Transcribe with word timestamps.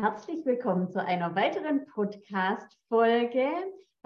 Herzlich 0.00 0.46
willkommen 0.46 0.88
zu 0.92 1.04
einer 1.04 1.34
weiteren 1.34 1.84
Podcast-Folge. 1.86 3.48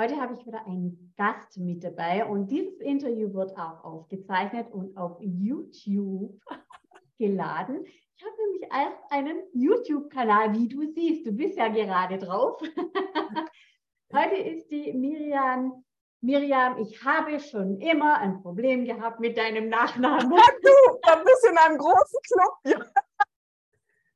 Heute 0.01 0.19
habe 0.19 0.33
ich 0.33 0.47
wieder 0.47 0.65
einen 0.65 1.13
Gast 1.19 1.59
mit 1.59 1.85
dabei 1.85 2.25
und 2.25 2.51
dieses 2.51 2.81
Interview 2.81 3.35
wird 3.35 3.55
auch 3.59 3.85
aufgezeichnet 3.85 4.73
und 4.73 4.97
auf 4.97 5.19
YouTube 5.21 6.41
geladen. 7.19 7.85
Ich 7.85 8.25
habe 8.25 8.35
nämlich 8.43 8.63
erst 8.73 9.03
einen 9.11 9.43
YouTube-Kanal, 9.53 10.55
wie 10.55 10.67
du 10.67 10.91
siehst. 10.95 11.27
Du 11.27 11.33
bist 11.33 11.59
ja 11.59 11.69
gerade 11.69 12.17
drauf. 12.17 12.59
Heute 14.15 14.37
ist 14.37 14.71
die 14.71 14.95
Miriam. 14.95 15.85
Miriam, 16.23 16.79
ich 16.79 17.05
habe 17.05 17.39
schon 17.39 17.79
immer 17.81 18.17
ein 18.17 18.41
Problem 18.41 18.87
gehabt 18.87 19.21
mit 19.21 19.37
deinem 19.37 19.69
Nachnamen. 19.69 20.33
Ja, 20.33 20.43
du, 20.63 20.99
da 21.03 21.17
bist 21.17 21.45
du 21.45 21.51
in 21.51 21.59
einem 21.59 21.77
großen 21.77 22.19
Club. 22.23 22.55
Ja. 22.65 23.03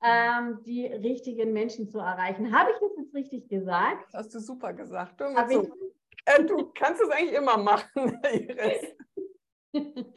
ähm, 0.02 0.62
die 0.64 0.84
richtigen 0.86 1.55
Menschen 1.55 1.88
zu 1.88 1.98
erreichen. 1.98 2.55
Habe 2.56 2.72
ich 2.72 2.78
das 2.78 2.91
jetzt 2.98 3.14
richtig 3.14 3.48
gesagt? 3.48 4.05
Das 4.12 4.27
hast 4.27 4.34
du 4.34 4.41
super 4.41 4.74
gesagt. 4.74 5.19
Du, 5.20 5.24
so. 5.50 5.66
Äh, 6.24 6.45
du 6.45 6.73
kannst 6.74 7.02
es 7.02 7.10
eigentlich 7.10 7.34
immer 7.34 7.56
machen, 7.56 8.18
Iris. 8.32 8.96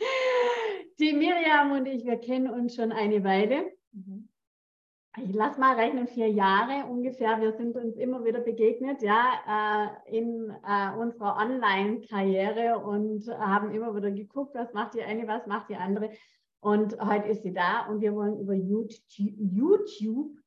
Die 1.00 1.14
Miriam 1.14 1.72
und 1.72 1.86
ich, 1.86 2.06
wir 2.06 2.18
kennen 2.18 2.50
uns 2.50 2.76
schon 2.76 2.92
eine 2.92 3.24
Weile. 3.24 3.72
Mhm 3.92 4.30
ich 5.24 5.34
lass 5.34 5.58
mal 5.58 5.76
rechnen, 5.76 6.08
vier 6.08 6.30
Jahre 6.30 6.86
ungefähr. 6.86 7.42
Wir 7.42 7.54
sind 7.54 7.76
uns 7.76 7.96
immer 7.96 8.24
wieder 8.24 8.40
begegnet, 8.40 9.02
ja, 9.02 9.96
äh, 10.08 10.18
in 10.18 10.50
äh, 10.50 10.96
unserer 10.98 11.38
Online-Karriere 11.38 12.78
und 12.80 13.28
haben 13.28 13.72
immer 13.72 13.96
wieder 13.96 14.12
geguckt, 14.12 14.54
was 14.54 14.74
macht 14.74 14.94
die 14.94 15.02
eine, 15.02 15.28
was 15.28 15.48
macht 15.48 15.70
die 15.70 15.76
andere. 15.76 16.12
Und 16.60 17.00
heute 17.00 17.30
ist 17.30 17.44
sie 17.44 17.54
da 17.54 17.88
und 17.88 18.02
wir 18.02 18.14
wollen 18.14 18.40
über 18.40 18.54
YouTube 18.54 18.92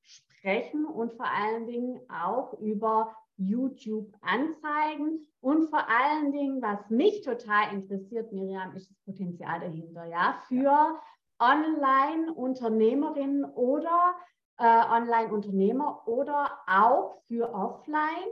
sprechen 0.02 0.86
und 0.86 1.12
vor 1.14 1.26
allen 1.26 1.66
Dingen 1.66 2.00
auch 2.08 2.54
über 2.60 3.14
YouTube-Anzeigen 3.40 5.26
und 5.40 5.70
vor 5.70 5.88
allen 5.88 6.32
Dingen, 6.32 6.60
was 6.60 6.90
mich 6.90 7.22
total 7.22 7.72
interessiert, 7.72 8.30
Miriam, 8.32 8.76
ist 8.76 8.90
das 8.90 8.98
Potenzial 9.04 9.60
dahinter, 9.60 10.04
ja, 10.04 10.38
für 10.46 11.00
Online-Unternehmerinnen 11.40 13.46
oder 13.46 14.14
äh, 14.58 14.64
Online-Unternehmer 14.64 16.06
oder 16.06 16.58
auch 16.66 17.22
für 17.26 17.54
Offline? 17.54 18.28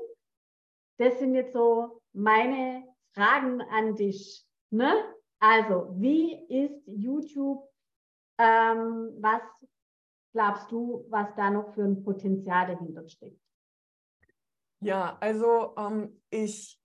Das 0.98 1.18
sind 1.18 1.34
jetzt 1.34 1.54
so 1.54 2.02
meine 2.12 2.84
Fragen 3.14 3.62
an 3.62 3.96
dich. 3.96 4.46
Ne? 4.70 4.92
Also, 5.40 5.88
wie 5.94 6.34
ist 6.48 6.86
YouTube? 6.86 7.66
Ähm, 8.38 9.16
was 9.20 9.40
glaubst 10.32 10.70
du, 10.70 11.06
was 11.08 11.34
da 11.34 11.50
noch 11.50 11.72
für 11.74 11.84
ein 11.84 12.04
Potenzial 12.04 12.66
dahinter 12.66 13.08
steckt? 13.08 13.40
Ja, 14.80 15.16
also 15.20 15.74
ähm, 15.76 16.20
ich 16.30 16.80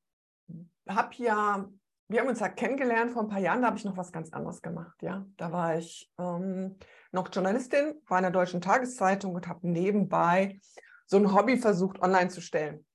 habe 0.87 1.15
ja, 1.17 1.69
wir 2.07 2.19
haben 2.19 2.27
uns 2.27 2.39
ja 2.39 2.49
kennengelernt 2.49 3.11
vor 3.11 3.23
ein 3.23 3.27
paar 3.27 3.39
Jahren, 3.39 3.61
da 3.61 3.67
habe 3.67 3.77
ich 3.77 3.85
noch 3.85 3.97
was 3.97 4.11
ganz 4.11 4.31
anderes 4.33 4.61
gemacht. 4.61 5.01
Ja, 5.01 5.25
da 5.37 5.51
war 5.51 5.77
ich 5.77 6.11
ähm, 6.17 6.77
noch 7.11 7.29
Journalistin, 7.31 8.01
in 8.09 8.21
der 8.21 8.31
Deutschen 8.31 8.61
Tageszeitung 8.61 9.35
und 9.35 9.47
habe 9.47 9.67
nebenbei 9.67 10.59
so 11.05 11.17
ein 11.17 11.33
Hobby 11.33 11.57
versucht, 11.57 12.01
online 12.01 12.29
zu 12.29 12.41
stellen. 12.41 12.85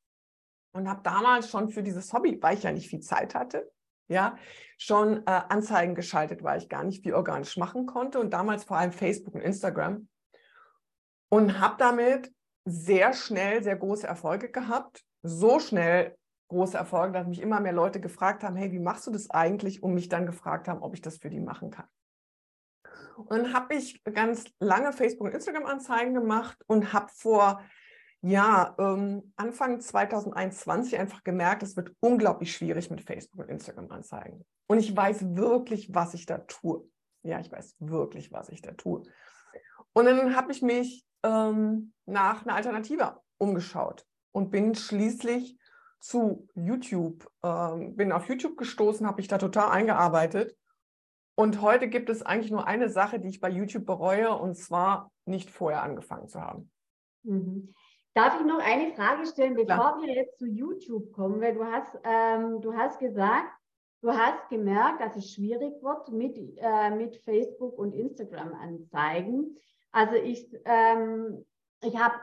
Und 0.72 0.88
habe 0.88 1.02
damals 1.02 1.48
schon 1.48 1.70
für 1.70 1.82
dieses 1.82 2.12
Hobby, 2.12 2.38
weil 2.40 2.56
ich 2.56 2.64
ja 2.64 2.72
nicht 2.72 2.88
viel 2.88 3.00
Zeit 3.00 3.34
hatte, 3.34 3.70
ja, 4.08 4.36
schon 4.76 5.18
äh, 5.26 5.42
Anzeigen 5.48 5.94
geschaltet, 5.94 6.42
weil 6.42 6.58
ich 6.58 6.68
gar 6.68 6.84
nicht 6.84 7.02
viel 7.02 7.14
organisch 7.14 7.56
machen 7.56 7.86
konnte 7.86 8.18
und 8.18 8.30
damals 8.30 8.64
vor 8.64 8.76
allem 8.76 8.92
Facebook 8.92 9.34
und 9.34 9.42
Instagram. 9.42 10.08
Und 11.30 11.60
habe 11.60 11.76
damit 11.78 12.32
sehr 12.68 13.12
schnell 13.12 13.62
sehr 13.62 13.76
große 13.76 14.06
Erfolge 14.06 14.50
gehabt. 14.50 15.04
So 15.22 15.58
schnell 15.58 16.16
große 16.48 16.76
Erfolge, 16.76 17.12
dass 17.12 17.26
mich 17.26 17.40
immer 17.40 17.60
mehr 17.60 17.72
Leute 17.72 18.00
gefragt 18.00 18.42
haben, 18.42 18.56
hey, 18.56 18.72
wie 18.72 18.78
machst 18.78 19.06
du 19.06 19.10
das 19.10 19.30
eigentlich? 19.30 19.82
Und 19.82 19.94
mich 19.94 20.08
dann 20.08 20.26
gefragt 20.26 20.68
haben, 20.68 20.82
ob 20.82 20.94
ich 20.94 21.02
das 21.02 21.18
für 21.18 21.30
die 21.30 21.40
machen 21.40 21.70
kann. 21.70 21.86
Und 23.16 23.30
dann 23.30 23.52
habe 23.52 23.74
ich 23.74 24.02
ganz 24.04 24.44
lange 24.60 24.92
Facebook- 24.92 25.26
und 25.26 25.34
Instagram-Anzeigen 25.34 26.14
gemacht 26.14 26.56
und 26.66 26.92
habe 26.92 27.10
vor 27.12 27.62
ja, 28.20 28.74
ähm, 28.78 29.32
Anfang 29.36 29.80
2021 29.80 30.98
einfach 30.98 31.22
gemerkt, 31.22 31.62
es 31.62 31.76
wird 31.76 31.94
unglaublich 32.00 32.52
schwierig 32.52 32.90
mit 32.90 33.00
Facebook 33.00 33.40
und 33.40 33.50
Instagram-Anzeigen. 33.50 34.44
Und 34.66 34.78
ich 34.78 34.96
weiß 34.96 35.36
wirklich, 35.36 35.94
was 35.94 36.14
ich 36.14 36.26
da 36.26 36.38
tue. 36.38 36.88
Ja, 37.22 37.38
ich 37.40 37.50
weiß 37.50 37.76
wirklich, 37.78 38.32
was 38.32 38.48
ich 38.48 38.60
da 38.60 38.72
tue. 38.72 39.02
Und 39.92 40.04
dann 40.04 40.34
habe 40.34 40.52
ich 40.52 40.62
mich 40.62 41.04
ähm, 41.22 41.92
nach 42.06 42.44
einer 42.44 42.54
Alternative 42.54 43.20
umgeschaut 43.38 44.06
und 44.32 44.50
bin 44.50 44.74
schließlich 44.74 45.58
zu 46.00 46.48
YouTube, 46.54 47.28
ähm, 47.42 47.96
bin 47.96 48.12
auf 48.12 48.28
YouTube 48.28 48.56
gestoßen, 48.56 49.06
habe 49.06 49.16
mich 49.16 49.28
da 49.28 49.38
total 49.38 49.70
eingearbeitet 49.70 50.56
und 51.38 51.62
heute 51.62 51.86
gibt 51.86 52.10
es 52.10 52.22
eigentlich 52.22 52.50
nur 52.50 52.66
eine 52.66 52.88
Sache, 52.88 53.20
die 53.20 53.28
ich 53.28 53.40
bei 53.40 53.48
YouTube 53.48 53.86
bereue, 53.86 54.36
und 54.36 54.56
zwar 54.56 55.12
nicht 55.24 55.50
vorher 55.50 55.84
angefangen 55.84 56.26
zu 56.26 56.40
haben. 56.40 56.68
Mhm. 57.22 57.72
Darf 58.12 58.40
ich 58.40 58.44
noch 58.44 58.58
eine 58.58 58.92
Frage 58.92 59.24
stellen, 59.24 59.54
bevor 59.54 59.66
Klar. 59.66 60.02
wir 60.02 60.12
jetzt 60.12 60.40
zu 60.40 60.46
YouTube 60.46 61.12
kommen? 61.12 61.40
Weil 61.40 61.54
du 61.54 61.64
hast, 61.64 61.96
ähm, 62.02 62.60
du 62.60 62.74
hast 62.74 62.98
gesagt, 62.98 63.52
du 64.00 64.10
hast 64.10 64.48
gemerkt, 64.48 65.00
dass 65.00 65.14
es 65.14 65.32
schwierig 65.32 65.80
wird 65.80 66.10
mit, 66.10 66.36
äh, 66.56 66.90
mit 66.90 67.14
Facebook 67.18 67.78
und 67.78 67.92
Instagram-Anzeigen. 67.94 69.56
Also 69.92 70.14
ich, 70.14 70.48
ähm, 70.64 71.44
ich 71.82 71.96
habe 71.98 72.14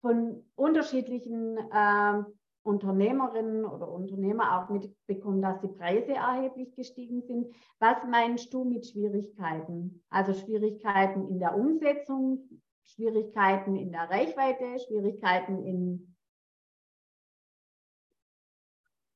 von 0.00 0.44
unterschiedlichen 0.54 1.58
ähm, 1.72 2.26
Unternehmerinnen 2.62 3.64
oder 3.64 3.88
Unternehmer 3.88 4.58
auch 4.58 4.70
mitbekommen, 4.70 5.42
dass 5.42 5.60
die 5.60 5.68
Preise 5.68 6.12
erheblich 6.12 6.74
gestiegen 6.74 7.22
sind. 7.22 7.54
Was 7.78 7.98
meinst 8.08 8.52
du 8.52 8.64
mit 8.64 8.86
Schwierigkeiten? 8.86 10.02
Also 10.10 10.32
Schwierigkeiten 10.34 11.28
in 11.28 11.38
der 11.40 11.54
Umsetzung, 11.54 12.48
Schwierigkeiten 12.84 13.76
in 13.76 13.92
der 13.92 14.10
Reichweite, 14.10 14.78
Schwierigkeiten 14.86 15.62
in 15.64 16.14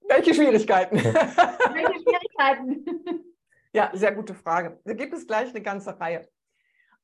welche 0.08 0.34
Schwierigkeiten? 0.34 0.96
Welche 0.96 2.00
Schwierigkeiten? 2.00 3.34
ja, 3.74 3.90
sehr 3.92 4.12
gute 4.12 4.32
Frage. 4.34 4.80
Da 4.84 4.94
gibt 4.94 5.12
es 5.12 5.26
gleich 5.26 5.50
eine 5.50 5.60
ganze 5.60 6.00
Reihe. 6.00 6.26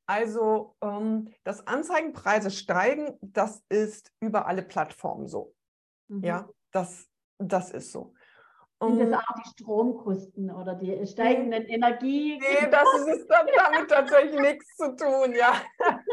Also, 0.07 0.77
ähm, 0.83 1.33
dass 1.45 1.67
Anzeigenpreise 1.67 2.51
steigen, 2.51 3.19
das 3.23 3.63
ist 3.69 4.13
über 4.21 4.47
alle 4.47 4.63
Plattformen 4.63 5.27
so. 5.27 5.55
Mhm. 6.09 6.25
Ja, 6.25 6.49
das, 6.73 7.09
das 7.39 7.71
ist 7.71 7.93
so. 7.93 8.15
Sind 8.83 9.11
das 9.11 9.23
auch 9.23 9.35
die 9.43 9.49
Stromkosten 9.51 10.51
oder 10.51 10.75
die 10.75 11.07
steigenden 11.07 11.65
Energie? 11.65 12.39
Nee, 12.39 12.69
das 12.71 12.87
ist 13.07 13.27
dann 13.29 13.47
damit 13.57 13.89
tatsächlich 13.89 14.39
nichts 14.39 14.77
zu 14.77 14.95
tun, 14.95 15.33
ja. 15.35 15.55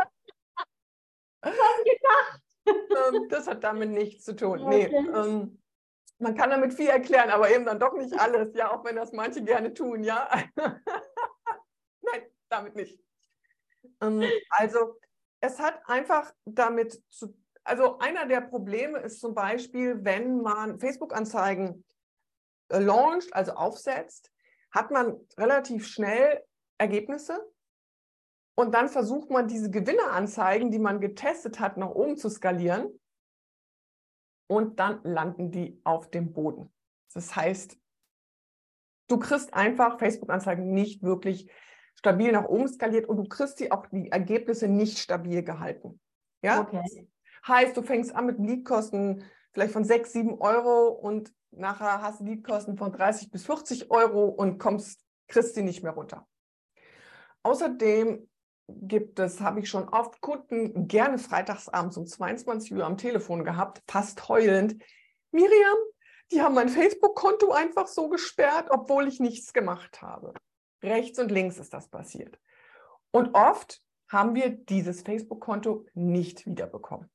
Schon 1.43 1.83
gedacht. 1.83 2.41
Ähm, 2.67 3.27
das 3.29 3.47
hat 3.47 3.63
damit 3.63 3.89
nichts 3.89 4.23
zu 4.23 4.35
tun. 4.35 4.61
Okay. 4.61 4.89
Nee, 4.89 5.09
ähm, 5.09 5.61
man 6.19 6.35
kann 6.35 6.51
damit 6.51 6.73
viel 6.73 6.87
erklären, 6.87 7.29
aber 7.29 7.49
eben 7.49 7.65
dann 7.65 7.79
doch 7.79 7.93
nicht 7.93 8.17
alles, 8.17 8.53
ja, 8.55 8.71
auch 8.71 8.85
wenn 8.85 8.95
das 8.95 9.11
manche 9.11 9.43
gerne 9.43 9.73
tun, 9.73 10.03
ja. 10.03 10.29
Nein, 10.55 12.21
damit 12.47 12.75
nicht. 12.75 12.99
Ähm, 14.01 14.23
also 14.49 14.99
es 15.39 15.59
hat 15.59 15.81
einfach 15.87 16.33
damit 16.45 17.01
zu 17.09 17.33
also 17.63 17.99
einer 17.99 18.25
der 18.25 18.41
Probleme 18.41 18.99
ist 18.99 19.19
zum 19.19 19.35
Beispiel, 19.35 20.03
wenn 20.03 20.41
man 20.41 20.79
Facebook-Anzeigen 20.79 21.85
äh, 22.69 22.79
launcht, 22.79 23.33
also 23.33 23.53
aufsetzt, 23.53 24.31
hat 24.71 24.91
man 24.91 25.19
relativ 25.37 25.87
schnell 25.87 26.43
Ergebnisse 26.77 27.39
und 28.55 28.73
dann 28.73 28.89
versucht 28.89 29.29
man 29.29 29.47
diese 29.47 29.69
Gewinneranzeigen, 29.69 30.71
die 30.71 30.79
man 30.79 31.01
getestet 31.01 31.59
hat, 31.59 31.77
nach 31.77 31.89
oben 31.89 32.17
zu 32.17 32.29
skalieren 32.29 32.99
und 34.47 34.79
dann 34.79 35.01
landen 35.03 35.51
die 35.51 35.79
auf 35.83 36.09
dem 36.09 36.33
Boden. 36.33 36.73
Das 37.13 37.35
heißt, 37.35 37.77
du 39.07 39.19
kriegst 39.19 39.53
einfach 39.53 39.99
Facebook-Anzeigen 39.99 40.73
nicht 40.73 41.03
wirklich 41.03 41.51
stabil 41.95 42.31
nach 42.31 42.45
oben 42.45 42.67
skaliert 42.67 43.07
und 43.07 43.17
du 43.17 43.23
kriegst 43.25 43.57
sie 43.57 43.71
auch 43.71 43.85
die 43.87 44.11
Ergebnisse 44.11 44.67
nicht 44.67 44.97
stabil 44.97 45.43
gehalten. 45.43 45.99
Ja? 46.41 46.61
Okay. 46.61 47.07
Heißt, 47.47 47.75
du 47.75 47.81
fängst 47.81 48.15
an 48.15 48.25
mit 48.27 48.39
Leadkosten 48.39 49.23
vielleicht 49.53 49.73
von 49.73 49.83
6, 49.83 50.13
7 50.13 50.39
Euro 50.39 50.89
und 50.89 51.33
nachher 51.51 52.01
hast 52.01 52.21
du 52.21 52.25
Leadkosten 52.25 52.77
von 52.77 52.91
30 52.91 53.31
bis 53.31 53.45
40 53.45 53.91
Euro 53.91 54.25
und 54.25 54.57
kommst 54.57 55.05
kriegst 55.27 55.55
sie 55.55 55.63
nicht 55.63 55.81
mehr 55.81 55.93
runter. 55.93 56.27
Außerdem 57.43 58.29
gibt 58.67 59.19
es, 59.19 59.41
habe 59.41 59.59
ich 59.59 59.69
schon 59.69 59.89
oft 59.89 60.21
Kunden 60.21 60.87
gerne 60.87 61.17
freitagsabends 61.17 61.97
um 61.97 62.05
22 62.05 62.73
Uhr 62.73 62.85
am 62.85 62.97
Telefon 62.97 63.43
gehabt, 63.43 63.81
fast 63.87 64.29
heulend. 64.29 64.81
Miriam, 65.31 65.77
die 66.31 66.41
haben 66.41 66.55
mein 66.55 66.69
Facebook-Konto 66.69 67.51
einfach 67.51 67.87
so 67.87 68.09
gesperrt, 68.09 68.67
obwohl 68.69 69.07
ich 69.07 69.19
nichts 69.19 69.53
gemacht 69.53 70.01
habe. 70.01 70.33
Rechts 70.83 71.19
und 71.19 71.31
links 71.31 71.57
ist 71.57 71.73
das 71.73 71.89
passiert. 71.89 72.39
Und 73.11 73.35
oft 73.35 73.81
haben 74.09 74.35
wir 74.35 74.49
dieses 74.49 75.01
Facebook-Konto 75.01 75.85
nicht 75.93 76.45
wiederbekommen. 76.45 77.09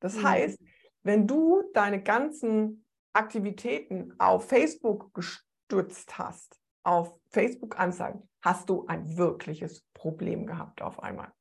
Das 0.00 0.16
mhm. 0.16 0.22
heißt, 0.22 0.58
wenn 1.02 1.26
du 1.26 1.62
deine 1.74 2.02
ganzen 2.02 2.84
Aktivitäten 3.12 4.14
auf 4.18 4.48
Facebook 4.48 5.12
gestützt 5.14 6.18
hast, 6.18 6.58
auf 6.82 7.18
Facebook-Anzeigen, 7.30 8.28
hast 8.42 8.70
du 8.70 8.86
ein 8.86 9.16
wirkliches 9.16 9.84
Problem 9.94 10.46
gehabt 10.46 10.80
auf 10.82 11.02
einmal. 11.02 11.32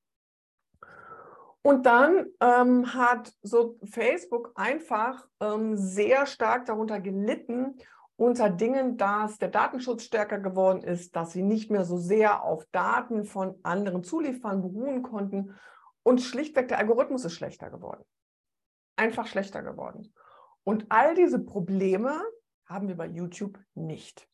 Und 1.62 1.86
dann 1.86 2.28
ähm, 2.40 2.94
hat 2.94 3.34
so 3.42 3.78
Facebook 3.84 4.54
einfach 4.56 5.28
ähm, 5.42 5.76
sehr 5.76 6.26
stark 6.26 6.66
darunter 6.66 7.02
gelitten, 7.02 7.78
unter 8.18 8.50
Dingen, 8.50 8.98
dass 8.98 9.38
der 9.38 9.50
Datenschutz 9.50 10.04
stärker 10.04 10.40
geworden 10.40 10.82
ist, 10.82 11.16
dass 11.16 11.32
sie 11.32 11.44
nicht 11.44 11.70
mehr 11.70 11.86
so 11.86 11.98
sehr 11.98 12.44
auf 12.44 12.66
Daten 12.72 13.24
von 13.24 13.60
anderen 13.64 14.04
Zuliefern 14.04 14.62
beruhen 14.62 15.04
konnten 15.04 15.56
und 16.04 16.22
schlichtweg 16.22 16.68
der 16.68 16.80
Algorithmus 16.80 17.26
ist 17.26 17.34
schlechter 17.34 17.70
geworden. 17.70 18.04
Einfach 18.96 19.28
schlechter 19.28 19.62
geworden. 19.62 20.14
Und 20.64 20.88
all 20.90 21.14
diese 21.14 21.40
Probleme 21.40 22.20
haben 22.66 22.88
wir 22.88 22.98
bei 22.98 23.06
YouTube 23.06 23.60
nicht. 23.76 24.28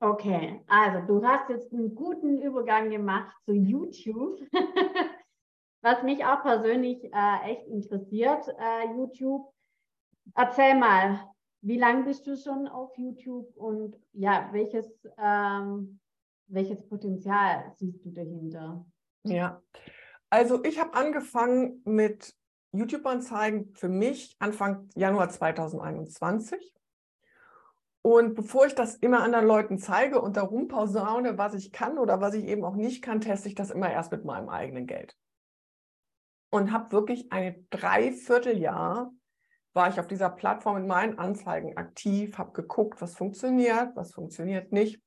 Okay, 0.00 0.62
also 0.66 1.06
du 1.06 1.24
hast 1.24 1.48
jetzt 1.50 1.72
einen 1.72 1.94
guten 1.94 2.40
Übergang 2.40 2.90
gemacht 2.90 3.34
zu 3.44 3.52
YouTube, 3.52 4.40
was 5.82 6.02
mich 6.02 6.24
auch 6.24 6.42
persönlich 6.42 7.04
äh, 7.04 7.50
echt 7.50 7.66
interessiert, 7.68 8.48
äh, 8.58 8.96
YouTube. 8.96 9.52
Erzähl 10.34 10.74
mal, 10.74 11.33
wie 11.64 11.78
lange 11.78 12.04
bist 12.04 12.26
du 12.26 12.36
schon 12.36 12.68
auf 12.68 12.96
YouTube 12.98 13.56
und 13.56 13.98
ja, 14.12 14.50
welches, 14.52 14.86
ähm, 15.16 15.98
welches 16.46 16.86
Potenzial 16.86 17.72
siehst 17.76 18.04
du 18.04 18.10
dahinter? 18.10 18.84
Ja, 19.22 19.62
also 20.28 20.62
ich 20.62 20.78
habe 20.78 20.92
angefangen 20.92 21.80
mit 21.86 22.34
YouTube-Anzeigen 22.72 23.72
für 23.74 23.88
mich 23.88 24.36
Anfang 24.40 24.90
Januar 24.94 25.30
2021. 25.30 26.74
Und 28.02 28.34
bevor 28.34 28.66
ich 28.66 28.74
das 28.74 28.96
immer 28.96 29.22
anderen 29.22 29.46
Leuten 29.46 29.78
zeige 29.78 30.20
und 30.20 30.36
darum 30.36 30.68
pausaune, 30.68 31.38
was 31.38 31.54
ich 31.54 31.72
kann 31.72 31.96
oder 31.96 32.20
was 32.20 32.34
ich 32.34 32.44
eben 32.44 32.62
auch 32.62 32.76
nicht 32.76 33.00
kann, 33.00 33.22
teste 33.22 33.48
ich 33.48 33.54
das 33.54 33.70
immer 33.70 33.90
erst 33.90 34.12
mit 34.12 34.26
meinem 34.26 34.50
eigenen 34.50 34.86
Geld. 34.86 35.16
Und 36.50 36.72
habe 36.72 36.92
wirklich 36.92 37.32
ein 37.32 37.66
Dreivierteljahr 37.70 39.10
war 39.74 39.88
ich 39.88 40.00
auf 40.00 40.06
dieser 40.06 40.30
Plattform 40.30 40.76
mit 40.76 40.86
meinen 40.86 41.18
Anzeigen 41.18 41.76
aktiv, 41.76 42.38
habe 42.38 42.52
geguckt, 42.52 43.02
was 43.02 43.16
funktioniert, 43.16 43.94
was 43.96 44.12
funktioniert 44.12 44.72
nicht. 44.72 45.02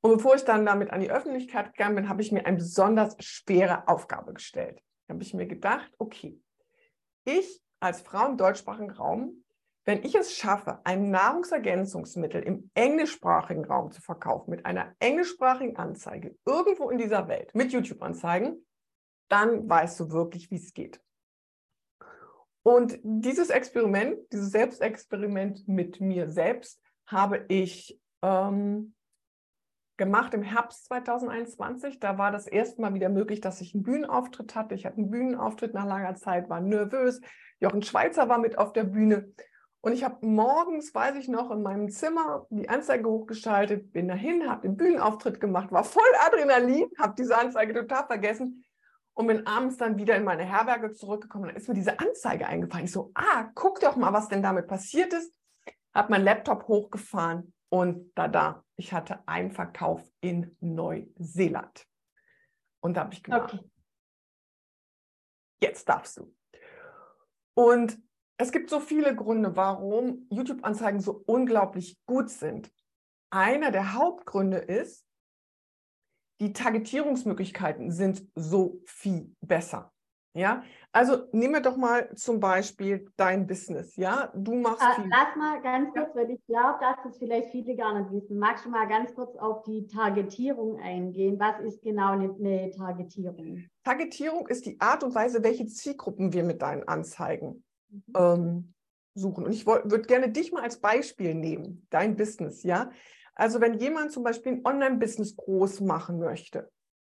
Und 0.00 0.16
bevor 0.16 0.34
ich 0.34 0.44
dann 0.44 0.66
damit 0.66 0.90
an 0.90 1.00
die 1.00 1.10
Öffentlichkeit 1.10 1.72
gegangen 1.72 1.96
bin, 1.96 2.08
habe 2.08 2.22
ich 2.22 2.32
mir 2.32 2.44
eine 2.44 2.58
besonders 2.58 3.16
schwere 3.20 3.88
Aufgabe 3.88 4.34
gestellt. 4.34 4.80
Da 5.06 5.14
habe 5.14 5.22
ich 5.22 5.34
mir 5.34 5.46
gedacht, 5.46 5.90
okay, 5.98 6.40
ich 7.24 7.62
als 7.80 8.00
Frau 8.00 8.28
im 8.28 8.36
deutschsprachigen 8.36 8.90
Raum 8.90 9.42
wenn 9.84 10.04
ich 10.04 10.14
es 10.14 10.36
schaffe, 10.36 10.80
ein 10.84 11.10
Nahrungsergänzungsmittel 11.10 12.42
im 12.42 12.70
englischsprachigen 12.74 13.64
Raum 13.64 13.90
zu 13.90 14.00
verkaufen, 14.00 14.50
mit 14.50 14.64
einer 14.64 14.94
englischsprachigen 15.00 15.76
Anzeige, 15.76 16.36
irgendwo 16.46 16.90
in 16.90 16.98
dieser 16.98 17.26
Welt, 17.26 17.52
mit 17.54 17.72
YouTube-Anzeigen, 17.72 18.64
dann 19.28 19.68
weißt 19.68 19.98
du 19.98 20.10
wirklich, 20.12 20.50
wie 20.50 20.56
es 20.56 20.72
geht. 20.72 21.00
Und 22.62 22.98
dieses 23.02 23.50
Experiment, 23.50 24.18
dieses 24.32 24.50
Selbstexperiment 24.50 25.66
mit 25.66 26.00
mir 26.00 26.28
selbst, 26.28 26.80
habe 27.06 27.44
ich 27.48 28.00
ähm, 28.22 28.94
gemacht 29.96 30.32
im 30.34 30.42
Herbst 30.42 30.86
2021. 30.86 31.98
Da 31.98 32.18
war 32.18 32.30
das 32.30 32.46
erste 32.46 32.80
Mal 32.80 32.94
wieder 32.94 33.08
möglich, 33.08 33.40
dass 33.40 33.60
ich 33.60 33.74
einen 33.74 33.82
Bühnenauftritt 33.82 34.54
hatte. 34.54 34.74
Ich 34.74 34.86
hatte 34.86 34.98
einen 34.98 35.10
Bühnenauftritt 35.10 35.74
nach 35.74 35.86
langer 35.86 36.14
Zeit, 36.14 36.48
war 36.48 36.60
nervös. 36.60 37.20
Jochen 37.58 37.82
Schweizer 37.82 38.28
war 38.28 38.38
mit 38.38 38.58
auf 38.58 38.72
der 38.72 38.84
Bühne. 38.84 39.32
Und 39.80 39.92
ich 39.92 40.04
habe 40.04 40.24
morgens, 40.24 40.94
weiß 40.94 41.16
ich 41.16 41.26
noch, 41.26 41.50
in 41.50 41.62
meinem 41.62 41.90
Zimmer 41.90 42.46
die 42.50 42.68
Anzeige 42.68 43.08
hochgeschaltet, 43.08 43.92
bin 43.92 44.06
dahin, 44.06 44.48
habe 44.48 44.62
den 44.62 44.76
Bühnenauftritt 44.76 45.40
gemacht, 45.40 45.72
war 45.72 45.82
voll 45.82 46.02
Adrenalin, 46.24 46.88
habe 47.00 47.14
diese 47.18 47.36
Anzeige 47.36 47.74
total 47.74 48.06
vergessen 48.06 48.64
und 49.14 49.26
bin 49.26 49.46
abends 49.46 49.76
dann 49.76 49.98
wieder 49.98 50.16
in 50.16 50.24
meine 50.24 50.44
Herberge 50.44 50.92
zurückgekommen. 50.92 51.46
Dann 51.46 51.56
ist 51.56 51.68
mir 51.68 51.74
diese 51.74 51.98
Anzeige 51.98 52.46
eingefallen. 52.46 52.86
Ich 52.86 52.92
so, 52.92 53.10
ah, 53.14 53.50
guck 53.54 53.80
doch 53.80 53.96
mal, 53.96 54.12
was 54.12 54.28
denn 54.28 54.42
damit 54.42 54.66
passiert 54.66 55.12
ist. 55.12 55.36
Habe 55.94 56.12
meinen 56.12 56.24
Laptop 56.24 56.68
hochgefahren 56.68 57.52
und 57.68 58.12
da, 58.14 58.28
da, 58.28 58.64
ich 58.76 58.92
hatte 58.92 59.26
einen 59.26 59.50
Verkauf 59.50 60.02
in 60.20 60.56
Neuseeland. 60.60 61.86
Und 62.80 62.96
da 62.96 63.02
habe 63.02 63.14
ich 63.14 63.22
gemacht, 63.22 63.54
okay. 63.54 63.70
jetzt 65.62 65.88
darfst 65.88 66.18
du. 66.18 66.34
Und 67.54 67.98
es 68.38 68.50
gibt 68.50 68.70
so 68.70 68.80
viele 68.80 69.14
Gründe, 69.14 69.56
warum 69.56 70.26
YouTube-Anzeigen 70.30 71.00
so 71.00 71.22
unglaublich 71.26 71.98
gut 72.06 72.30
sind. 72.30 72.72
Einer 73.30 73.70
der 73.70 73.92
Hauptgründe 73.92 74.58
ist, 74.58 75.06
die 76.40 76.52
Targetierungsmöglichkeiten 76.52 77.90
sind 77.90 78.26
so 78.34 78.80
viel 78.84 79.34
besser. 79.40 79.92
Ja, 80.34 80.62
also 80.92 81.24
nehmen 81.32 81.54
wir 81.54 81.60
doch 81.60 81.76
mal 81.76 82.14
zum 82.14 82.40
Beispiel 82.40 83.06
dein 83.16 83.46
Business. 83.46 83.96
Ja, 83.96 84.32
du 84.34 84.54
machst. 84.54 84.80
Äh, 84.80 85.02
lass 85.10 85.36
mal 85.36 85.60
ganz 85.60 85.92
kurz, 85.92 86.14
weil 86.14 86.30
ich 86.30 86.40
glaube, 86.46 86.78
dass 86.80 86.96
das 87.04 87.18
vielleicht 87.18 87.50
viele 87.50 87.76
gar 87.76 88.00
nicht 88.00 88.10
wissen. 88.12 88.38
Magst 88.38 88.64
du 88.64 88.70
mal 88.70 88.88
ganz 88.88 89.14
kurz 89.14 89.36
auf 89.36 89.62
die 89.64 89.86
Targetierung 89.86 90.80
eingehen? 90.80 91.38
Was 91.38 91.60
ist 91.60 91.82
genau 91.82 92.12
eine, 92.12 92.34
eine 92.34 92.70
Targetierung? 92.70 93.64
Targetierung 93.84 94.48
ist 94.48 94.64
die 94.64 94.80
Art 94.80 95.04
und 95.04 95.14
Weise, 95.14 95.44
welche 95.44 95.66
Zielgruppen 95.66 96.32
wir 96.32 96.44
mit 96.44 96.62
deinen 96.62 96.88
Anzeigen 96.88 97.62
mhm. 97.90 98.02
ähm, 98.16 98.74
suchen. 99.14 99.44
Und 99.44 99.52
ich 99.52 99.66
würde 99.66 100.02
gerne 100.02 100.30
dich 100.30 100.50
mal 100.50 100.62
als 100.62 100.80
Beispiel 100.80 101.34
nehmen, 101.34 101.86
dein 101.90 102.16
Business, 102.16 102.62
ja. 102.62 102.90
Also 103.34 103.60
wenn 103.60 103.78
jemand 103.78 104.12
zum 104.12 104.22
Beispiel 104.22 104.52
ein 104.52 104.64
Online-Business 104.64 105.36
groß 105.36 105.80
machen 105.80 106.18
möchte, 106.18 106.70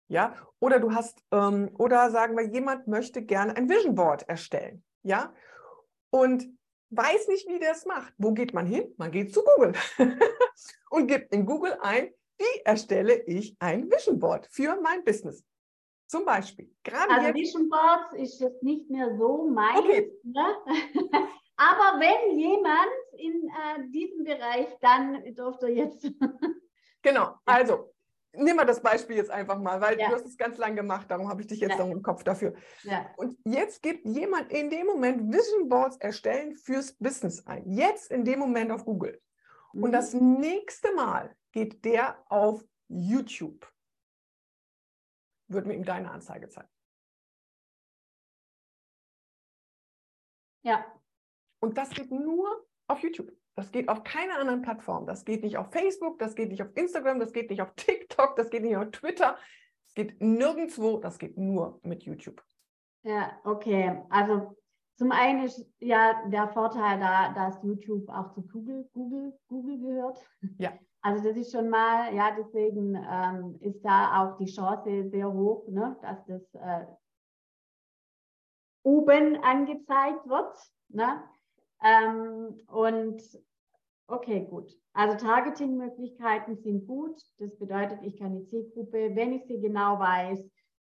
ja, 0.10 0.36
oder 0.60 0.80
du 0.80 0.94
hast, 0.94 1.24
ähm, 1.32 1.70
oder 1.78 2.10
sagen 2.12 2.36
wir, 2.36 2.48
jemand 2.48 2.88
möchte 2.88 3.22
gerne 3.22 3.56
ein 3.56 3.70
Vision 3.70 3.96
Board 3.96 4.28
erstellen, 4.28 4.84
ja, 5.04 5.34
und 6.10 6.48
weiß 6.90 7.28
nicht, 7.28 7.48
wie 7.48 7.60
der 7.60 7.72
es 7.72 7.86
macht. 7.86 8.14
Wo 8.18 8.34
geht 8.34 8.54
man 8.54 8.66
hin? 8.66 8.94
Man 8.98 9.12
geht 9.12 9.34
zu 9.34 9.44
Google 9.44 9.74
und 10.90 11.08
gibt 11.08 11.34
in 11.34 11.46
Google 11.46 11.78
ein, 11.82 12.10
wie 12.38 12.62
erstelle 12.66 13.22
ich 13.26 13.56
ein 13.60 13.90
Vision 13.92 14.20
Board 14.20 14.48
für 14.52 14.80
mein 14.82 15.04
Business? 15.04 15.44
Zum 16.08 16.26
Beispiel. 16.26 16.74
Gerade 16.84 17.12
also 17.12 17.34
Vision 17.36 17.70
Boards 17.70 18.14
ist 18.14 18.40
jetzt 18.40 18.64
nicht 18.64 18.90
mehr 18.90 19.16
so 19.16 19.48
meins. 19.48 19.80
Okay. 19.80 20.12
Ne? 20.24 20.56
Aber 21.60 22.00
wenn 22.00 22.40
jemand 22.40 22.90
in 23.18 23.50
äh, 23.50 23.92
diesem 23.92 24.24
Bereich, 24.24 24.68
dann 24.80 25.22
dürfte 25.36 25.68
er 25.68 25.74
jetzt. 25.74 26.10
genau, 27.02 27.36
also 27.44 27.94
nehmen 28.32 28.60
wir 28.60 28.66
das 28.66 28.82
Beispiel 28.82 29.18
jetzt 29.18 29.30
einfach 29.30 29.60
mal, 29.60 29.82
weil 29.82 30.00
ja. 30.00 30.08
du 30.08 30.16
hast 30.16 30.26
es 30.26 30.38
ganz 30.38 30.58
lang 30.58 30.78
gemacht, 30.78 31.12
darum 31.12 31.28
habe 31.28 31.42
ich 31.42 31.48
dich 31.48 31.60
jetzt 31.60 31.78
ja. 31.78 31.86
noch 31.86 31.92
im 31.92 32.02
Kopf 32.02 32.24
dafür. 32.24 32.54
Ja. 32.84 33.12
Und 33.18 33.38
jetzt 33.44 33.82
gibt 33.82 34.06
jemand 34.06 34.54
in 34.54 34.70
dem 34.70 34.88
Moment 34.88 35.34
Vision 35.34 35.68
Boards 35.68 35.98
erstellen 35.98 36.56
fürs 36.56 36.94
Business 36.94 37.46
ein. 37.46 37.70
Jetzt 37.70 38.10
in 38.10 38.24
dem 38.24 38.40
Moment 38.40 38.72
auf 38.72 38.86
Google. 38.86 39.22
Mhm. 39.74 39.84
Und 39.84 39.92
das 39.92 40.14
nächste 40.14 40.96
Mal 40.96 41.36
geht 41.52 41.84
der 41.84 42.24
auf 42.30 42.64
YouTube 42.88 43.70
wird 45.50 45.66
mir 45.66 45.74
ihm 45.74 45.84
deine 45.84 46.12
Anzeige 46.12 46.48
zeigen. 46.48 46.70
Ja. 50.62 50.86
Und 51.60 51.78
das 51.78 51.90
geht 51.90 52.12
nur 52.12 52.66
auf 52.88 53.00
YouTube. 53.00 53.32
Das 53.56 53.72
geht 53.72 53.90
auf 53.90 54.04
keiner 54.04 54.40
anderen 54.40 54.62
Plattform. 54.62 55.06
Das 55.06 55.26
geht 55.26 55.44
nicht 55.44 55.58
auf 55.58 55.72
Facebook, 55.72 56.18
das 56.20 56.36
geht 56.36 56.50
nicht 56.50 56.64
auf 56.64 56.70
Instagram, 56.76 57.20
das 57.20 57.34
geht 57.34 57.50
nicht 57.50 57.62
auf 57.62 57.74
TikTok, 57.76 58.36
das 58.36 58.50
geht 58.50 58.64
nicht 58.64 58.78
auf 58.78 58.90
Twitter. 58.92 59.38
Es 59.88 59.94
geht 59.96 60.22
nirgendwo, 60.22 60.98
das 60.98 61.18
geht 61.20 61.38
nur 61.38 61.80
mit 61.84 62.04
YouTube. 62.04 62.42
Ja, 63.04 63.32
okay. 63.44 64.02
Also 64.10 64.56
zum 64.98 65.12
einen 65.12 65.46
ist 65.46 65.66
ja 65.80 66.26
der 66.28 66.50
Vorteil 66.50 67.00
da, 67.00 67.34
dass 67.34 67.62
YouTube 67.64 68.08
auch 68.10 68.32
zu 68.34 68.42
Google, 68.44 68.90
Google, 68.94 69.34
Google 69.48 69.80
gehört. 69.80 70.20
Ja. 70.58 70.74
Also 71.02 71.24
das 71.24 71.38
ist 71.38 71.54
schon 71.54 71.70
mal, 71.70 72.14
ja, 72.14 72.36
deswegen 72.38 72.96
ähm, 72.96 73.58
ist 73.62 73.82
da 73.82 74.22
auch 74.22 74.38
die 74.38 74.52
Chance 74.52 75.10
sehr 75.10 75.32
hoch, 75.32 75.66
ne, 75.70 75.98
dass 76.02 76.26
das 76.26 76.54
äh, 76.56 76.86
oben 78.84 79.38
angezeigt 79.42 80.28
wird. 80.28 80.58
Ne? 80.90 81.24
Ähm, 81.84 82.58
und 82.68 83.22
okay, 84.08 84.46
gut. 84.50 84.72
Also 84.94 85.18
Targeting-Möglichkeiten 85.18 86.58
sind 86.58 86.88
gut. 86.88 87.22
Das 87.38 87.56
bedeutet, 87.58 88.00
ich 88.04 88.18
kann 88.18 88.38
die 88.38 88.46
Zielgruppe, 88.46 89.16
wenn 89.16 89.34
ich 89.34 89.46
sie 89.46 89.60
genau 89.60 90.00
weiß, 90.00 90.40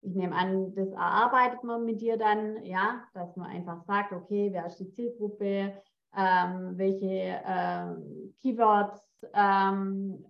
ich 0.01 0.15
nehme 0.15 0.35
an, 0.35 0.73
das 0.75 0.89
erarbeitet 0.91 1.63
man 1.63 1.83
mit 1.83 2.01
dir 2.01 2.17
dann, 2.17 2.63
ja, 2.63 3.03
dass 3.13 3.35
man 3.35 3.49
einfach 3.49 3.83
sagt, 3.85 4.13
okay, 4.13 4.49
wer 4.51 4.67
ist 4.67 4.79
die 4.79 4.89
Zielgruppe, 4.91 5.73
ähm, 6.15 6.77
welche 6.77 7.41
ähm, 7.45 8.33
Keywords 8.41 9.01
ähm, 9.33 10.23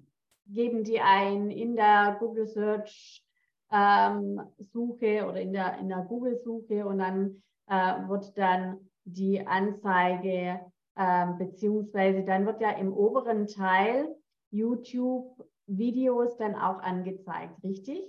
geben 0.48 0.84
die 0.84 1.00
ein 1.00 1.52
in 1.52 1.76
der 1.76 2.16
Google 2.20 2.48
Search 2.48 3.24
ähm, 3.72 4.42
Suche 4.72 5.26
oder 5.28 5.42
in 5.42 5.54
der, 5.54 5.78
in 5.80 5.90
der 5.90 6.06
Google 6.08 6.38
Suche 6.38 6.86
und 6.86 7.00
dann 7.00 7.44
äh, 7.68 8.08
wird 8.08 8.38
dann 8.38 8.90
die 9.08 9.46
Anzeige 9.46 10.60
ähm, 10.98 11.38
beziehungsweise 11.38 12.24
dann 12.24 12.46
wird 12.46 12.62
ja 12.62 12.72
im 12.72 12.92
oberen 12.92 13.48
Teil 13.48 14.16
YouTube 14.52 15.48
Videos 15.68 16.38
dann 16.38 16.56
auch 16.56 16.80
angezeigt, 16.80 17.64
richtig? 17.64 18.02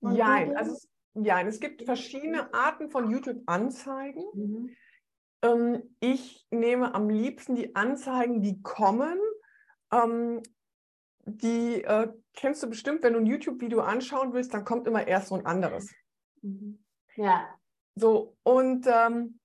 ja, 0.00 0.46
also 0.54 0.72
es, 0.72 0.88
ja, 1.14 1.40
es 1.42 1.58
gibt 1.58 1.82
verschiedene 1.82 2.54
Arten 2.54 2.88
von 2.88 3.10
YouTube-Anzeigen. 3.10 4.24
Mhm. 4.32 4.76
Ähm, 5.42 5.96
ich 6.00 6.46
nehme 6.50 6.94
am 6.94 7.10
liebsten 7.10 7.56
die 7.56 7.74
Anzeigen, 7.74 8.42
die 8.42 8.62
kommen. 8.62 9.18
Ähm, 9.92 10.40
die 11.24 11.82
äh, 11.82 12.08
kennst 12.34 12.62
du 12.62 12.70
bestimmt, 12.70 13.02
wenn 13.02 13.14
du 13.14 13.18
ein 13.18 13.26
YouTube-Video 13.26 13.80
anschauen 13.80 14.32
willst, 14.32 14.54
dann 14.54 14.64
kommt 14.64 14.86
immer 14.86 15.06
erst 15.06 15.28
so 15.28 15.34
ein 15.34 15.46
anderes. 15.46 15.92
Mhm. 16.42 16.84
Ja. 17.16 17.48
So, 17.96 18.36
und 18.44 18.86
ähm, 18.86 19.37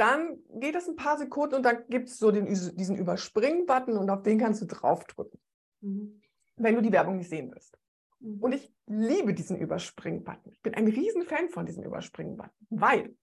dann 0.00 0.38
geht 0.54 0.74
es 0.74 0.88
ein 0.88 0.96
paar 0.96 1.18
Sekunden 1.18 1.56
und 1.56 1.62
dann 1.62 1.86
gibt 1.88 2.08
es 2.08 2.18
so 2.18 2.30
den, 2.30 2.46
diesen 2.46 2.96
Überspringen-Button 2.96 3.98
und 3.98 4.08
auf 4.08 4.22
den 4.22 4.38
kannst 4.38 4.62
du 4.62 4.66
draufdrücken, 4.66 5.38
mhm. 5.82 6.22
wenn 6.56 6.74
du 6.74 6.80
die 6.80 6.92
Werbung 6.92 7.18
nicht 7.18 7.28
sehen 7.28 7.52
willst. 7.52 7.78
Mhm. 8.20 8.38
Und 8.40 8.52
ich 8.52 8.72
liebe 8.86 9.34
diesen 9.34 9.58
Überspringen-Button. 9.58 10.52
Ich 10.52 10.62
bin 10.62 10.74
ein 10.74 10.88
Riesenfan 10.88 11.50
von 11.50 11.66
diesem 11.66 11.84
Überspringen-Button, 11.84 12.66
weil 12.70 13.14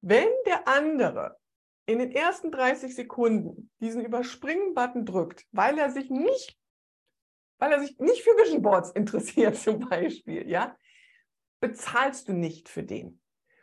wenn 0.00 0.28
der 0.46 0.66
andere 0.66 1.38
in 1.86 2.00
den 2.00 2.10
ersten 2.10 2.50
30 2.50 2.94
Sekunden 2.94 3.70
diesen 3.80 4.04
Überspringen-Button 4.04 5.06
drückt, 5.06 5.46
weil 5.52 5.78
er 5.78 5.90
sich 5.90 6.10
nicht, 6.10 6.58
weil 7.58 7.72
er 7.72 7.80
sich 7.80 7.98
nicht 7.98 8.22
für 8.22 8.30
Vision 8.30 8.62
Boards 8.62 8.90
interessiert 8.94 9.56
zum 9.56 9.88
Beispiel, 9.88 10.48
ja, 10.48 10.76
bezahlst 11.60 12.28
du 12.28 12.32
nicht 12.32 12.68
für 12.68 12.82
den. 12.82 13.20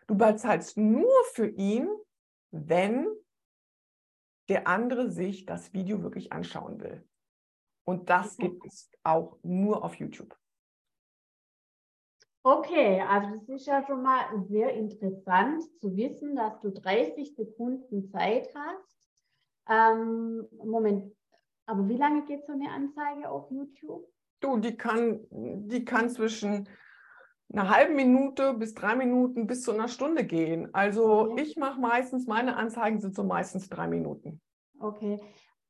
Du 0.07 0.15
bezahlst 0.15 0.77
nur 0.77 1.12
für 1.33 1.47
ihn, 1.47 1.89
wenn 2.55 3.07
der 4.50 4.67
andere 4.67 5.09
sich 5.09 5.45
das 5.45 5.74
Video 5.74 6.01
wirklich 6.03 6.31
anschauen 6.31 6.79
will. 6.79 7.07
Und 7.85 8.09
das 8.09 8.38
gibt 8.38 8.65
es 8.65 8.89
auch 9.03 9.38
nur 9.43 9.83
auf 9.83 9.95
YouTube. 9.95 10.35
Okay, 12.43 13.01
also 13.01 13.31
das 13.31 13.50
ist 13.50 13.65
ja 13.65 13.83
schon 13.85 14.03
mal 14.03 14.24
sehr 14.47 14.71
interessant 14.74 15.63
zu 15.79 15.95
wissen, 15.95 16.35
dass 16.35 16.59
du 16.62 16.69
30 16.71 17.35
Sekunden 17.35 18.07
Zeit 18.12 18.53
hast. 18.53 18.95
Ähm, 19.67 20.47
Moment, 20.51 21.15
aber 21.65 21.89
wie 21.89 21.97
lange 21.97 22.24
geht 22.25 22.45
so 22.45 22.53
eine 22.53 22.69
Anzeige 22.69 23.29
auf 23.29 23.50
YouTube? 23.50 24.07
Du, 24.41 24.57
die 24.57 24.77
kann, 24.77 25.25
die 25.31 25.83
kann 25.83 26.09
zwischen 26.09 26.69
einer 27.51 27.69
halben 27.69 27.95
Minute 27.95 28.53
bis 28.53 28.73
drei 28.73 28.95
Minuten 28.95 29.47
bis 29.47 29.61
zu 29.63 29.71
einer 29.71 29.87
Stunde 29.87 30.25
gehen. 30.25 30.73
Also 30.73 31.31
okay. 31.31 31.43
ich 31.43 31.55
mache 31.57 31.79
meistens, 31.79 32.27
meine 32.27 32.57
Anzeigen 32.57 32.99
sind 32.99 33.15
so 33.15 33.23
meistens 33.23 33.69
drei 33.69 33.87
Minuten. 33.87 34.41
Okay. 34.79 35.19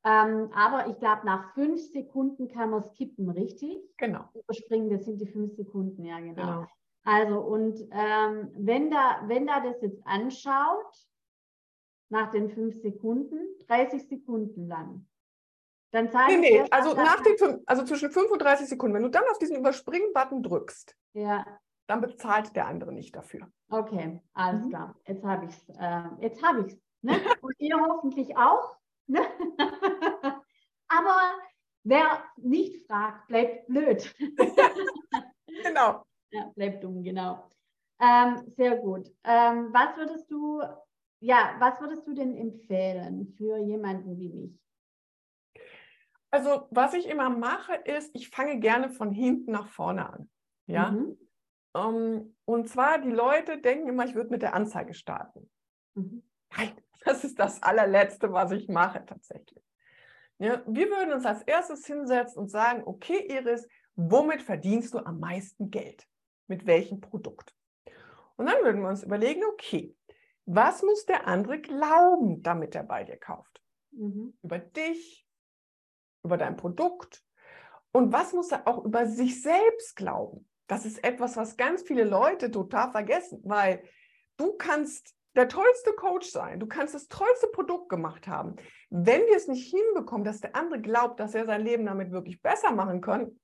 Ähm, 0.03 0.51
aber 0.53 0.88
ich 0.88 1.00
glaube, 1.00 1.25
nach 1.25 1.53
fünf 1.53 1.82
Sekunden 1.91 2.48
kann 2.48 2.70
man 2.70 2.84
skippen, 2.84 3.29
richtig? 3.29 3.77
Genau. 3.98 4.29
Überspringen, 4.34 4.89
das 4.89 5.05
sind 5.05 5.20
die 5.20 5.27
fünf 5.27 5.55
Sekunden, 5.55 6.05
ja, 6.05 6.20
genau. 6.20 6.36
genau. 6.36 6.67
Also, 7.03 7.39
und 7.39 7.79
ähm, 7.91 8.51
wenn, 8.55 8.91
da, 8.91 9.22
wenn 9.25 9.48
da 9.48 9.62
das 9.62 9.82
jetzt 9.82 10.05
anschaut, 10.05 11.08
nach 12.10 12.32
den 12.32 12.50
fünf 12.50 12.79
Sekunden, 12.82 13.39
30 13.67 14.08
Sekunden 14.08 14.67
lang, 14.67 15.08
dann 15.91 16.12
zeigt 16.12 16.39
Nee, 16.39 16.62
nee, 16.62 16.67
also, 16.70 16.94
nach 16.94 17.22
den, 17.22 17.63
also 17.65 17.84
zwischen 17.84 18.12
35 18.12 18.67
Sekunden, 18.67 18.96
wenn 18.96 19.03
du 19.03 19.10
dann 19.10 19.24
auf 19.32 19.39
diesen 19.39 19.58
Überspringen-Button 19.58 20.44
drückst, 20.44 20.96
ja. 21.13 21.46
Dann 21.88 22.01
bezahlt 22.01 22.56
der 22.56 22.68
andere 22.68 22.92
nicht 22.92 23.15
dafür. 23.15 23.51
Okay, 23.70 24.22
alles 24.34 24.65
mhm. 24.65 24.70
klar. 24.70 24.96
Jetzt 25.08 25.24
habe 25.24 25.46
ich 25.46 25.51
es. 25.51 25.70
Äh, 25.77 26.04
jetzt 26.22 26.44
habe 26.44 26.62
ich 26.62 26.74
es. 26.74 26.82
Ne? 27.01 27.13
Und 27.42 27.56
ihr 27.60 27.80
hoffentlich 27.80 28.36
auch. 28.38 28.77
Ne? 29.08 29.20
Aber 30.88 31.18
wer 31.84 32.24
nicht 32.38 32.86
fragt, 32.88 33.27
bleibt 33.27 33.68
blöd. 33.68 34.13
genau. 35.63 36.06
Ja, 36.32 36.51
bleibt 36.56 36.84
dumm, 36.84 37.04
genau. 37.04 37.50
Ähm, 38.00 38.44
sehr 38.58 38.77
gut. 38.77 39.08
Ähm, 39.24 39.70
was 39.72 39.96
würdest 39.96 40.30
du, 40.30 40.62
ja, 41.22 41.56
was 41.60 41.80
würdest 41.80 42.06
du 42.08 42.13
denn 42.13 42.36
empfehlen 42.36 43.34
für 43.38 43.58
jemanden 43.58 44.18
wie 44.18 44.30
mich? 44.30 44.60
Also, 46.32 46.68
was 46.72 46.94
ich 46.94 47.08
immer 47.08 47.30
mache, 47.30 47.75
ist, 47.75 48.12
ich 48.13 48.30
fange 48.30 48.60
gerne 48.60 48.89
von 48.89 49.12
hinten 49.12 49.51
nach 49.51 49.70
vorne 49.70 50.12
an. 50.12 50.30
Ja. 50.68 50.92
Mhm. 50.92 51.18
Ähm, 51.75 52.36
und 52.46 52.70
zwar, 52.70 53.00
die 53.00 53.12
Leute 53.12 53.60
denken 53.60 53.89
immer, 53.89 54.05
ich 54.05 54.15
würde 54.15 54.29
mit 54.29 54.41
der 54.41 54.53
Anzeige 54.53 54.94
starten. 54.94 55.50
Mhm. 55.94 56.24
Nein, 56.58 56.72
das 57.05 57.24
ist 57.24 57.38
das 57.38 57.62
allerletzte, 57.62 58.32
was 58.32 58.51
ich 58.51 58.70
mache 58.70 59.05
tatsächlich. 59.05 59.63
Ja, 60.38 60.63
wir 60.65 60.89
würden 60.89 61.13
uns 61.13 61.25
als 61.25 61.44
erstes 61.44 61.86
hinsetzen 61.86 62.41
und 62.41 62.50
sagen, 62.50 62.84
okay, 62.86 63.25
Iris, 63.29 63.67
womit 63.96 64.41
verdienst 64.41 64.94
du 64.94 65.00
am 65.00 65.20
meisten 65.20 65.70
Geld? 65.70 66.08
Mit 66.48 66.65
welchem 66.65 67.00
Produkt? 67.00 67.55
Und 68.36 68.48
dann 68.48 68.63
würden 68.63 68.82
wir 68.82 68.89
uns 68.89 69.03
überlegen, 69.03 69.44
okay, 69.46 69.96
was 70.46 70.84
muss 70.84 71.05
der 71.05 71.27
andere 71.27 71.60
glauben, 71.60 72.41
damit 72.44 72.75
er 72.75 72.84
bei 72.84 73.03
dir 73.03 73.17
kauft? 73.17 73.62
Mhm. 73.91 74.38
Über 74.44 74.60
dich, 74.60 75.25
über 76.24 76.38
dein 76.38 76.58
Produkt. 76.58 77.24
Und 77.91 78.12
was 78.12 78.34
muss 78.34 78.51
er 78.51 78.67
auch 78.67 78.84
über 78.84 79.08
sich 79.08 79.41
selbst 79.41 79.96
glauben? 79.96 80.48
Das 80.67 80.86
ist 80.86 81.03
etwas, 81.03 81.38
was 81.38 81.57
ganz 81.57 81.84
viele 81.84 82.03
Leute 82.03 82.51
total 82.51 82.91
vergessen, 82.91 83.41
weil 83.43 83.84
du 84.38 84.53
kannst 84.53 85.15
der 85.36 85.48
tollste 85.50 85.93
Coach 85.93 86.29
sein, 86.29 86.60
du 86.60 86.67
kannst 86.67 86.95
das 86.95 87.07
tollste 87.07 87.48
Produkt 87.48 87.89
gemacht 87.89 88.27
haben. 88.27 88.55
Wenn 88.89 89.22
wir 89.25 89.36
es 89.36 89.48
nicht 89.48 89.69
hinbekommen, 89.69 90.24
dass 90.24 90.39
der 90.39 90.55
andere 90.55 90.81
glaubt, 90.81 91.19
dass 91.19 91.36
er 91.36 91.45
sein 91.45 91.62
Leben 91.62 91.86
damit 91.86 92.12
wirklich 92.12 92.41
besser 92.41 92.72
machen 92.72 93.01
kann, 93.01 93.39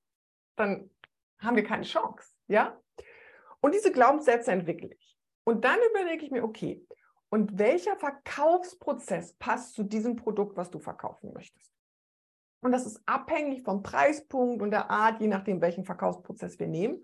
dann 0.56 0.90
haben 1.40 1.56
wir 1.56 1.64
keine 1.64 1.84
Chance, 1.84 2.34
ja? 2.48 2.80
Und 3.60 3.74
diese 3.74 3.92
Glaubenssätze 3.92 4.52
entwickle 4.52 4.94
ich. 4.94 5.18
Und 5.44 5.66
dann 5.66 5.78
überlege 5.90 6.26
ich 6.26 6.32
mir, 6.32 6.44
okay, 6.44 6.86
und 7.30 7.58
welcher 7.58 7.96
Verkaufsprozess 7.98 9.34
passt 9.36 9.74
zu 9.74 9.84
diesem 9.84 10.16
Produkt, 10.16 10.58
was 10.58 10.70
du 10.70 10.80
verkaufen 10.80 11.34
möchtest? 11.34 11.72
Und 12.62 12.72
das 12.72 12.86
ist 12.86 13.02
abhängig 13.06 13.64
vom 13.64 13.84
Preispunkt 13.84 14.62
und 14.62 14.72
der 14.72 14.90
Art, 14.90 15.20
je 15.20 15.28
nachdem, 15.28 15.62
welchen 15.62 15.84
Verkaufsprozess 15.84 16.60
wir 16.60 16.68
nehmen. 16.68 17.04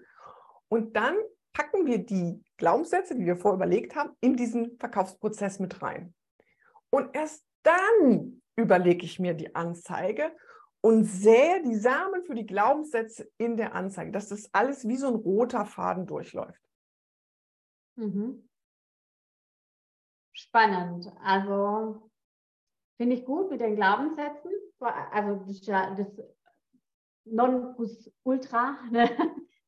Und 0.70 0.96
dann 0.96 1.16
packen 1.54 1.86
wir 1.86 2.06
die 2.06 2.44
Glaubenssätze, 2.58 3.16
die 3.16 3.26
wir 3.26 3.36
vorher 3.36 3.56
überlegt 3.56 3.96
haben, 3.96 4.12
in 4.22 4.36
diesen 4.36 4.78
Verkaufsprozess 4.78 5.60
mit 5.60 5.82
rein. 5.82 6.14
Und 6.92 7.16
erst 7.16 7.44
dann 7.64 8.42
überlege 8.56 9.06
ich 9.06 9.20
mir 9.20 9.34
die 9.34 9.56
Anzeige 9.56 10.32
und 10.82 11.06
sähe 11.06 11.64
die 11.64 11.76
Samen 11.76 12.24
für 12.24 12.36
die 12.36 12.46
Glaubenssätze 12.46 13.30
in 13.38 13.58
der 13.58 13.74
Anzeige, 13.74 14.12
dass 14.12 14.30
das 14.30 14.54
alles 14.54 14.88
wie 14.88 14.96
so 14.96 15.08
ein 15.08 15.16
roter 15.16 15.66
Faden 15.66 16.06
durchläuft. 16.06 16.62
Mhm. 17.96 18.48
Spannend. 20.34 21.12
Also 21.24 22.12
finde 22.98 23.16
ich 23.16 23.26
gut 23.26 23.50
mit 23.50 23.60
den 23.60 23.76
Glaubenssätzen. 23.76 24.52
Also 24.80 25.36
das 25.46 25.62
das 25.62 26.22
Nonplusultra, 27.26 28.78
ne? 28.92 29.10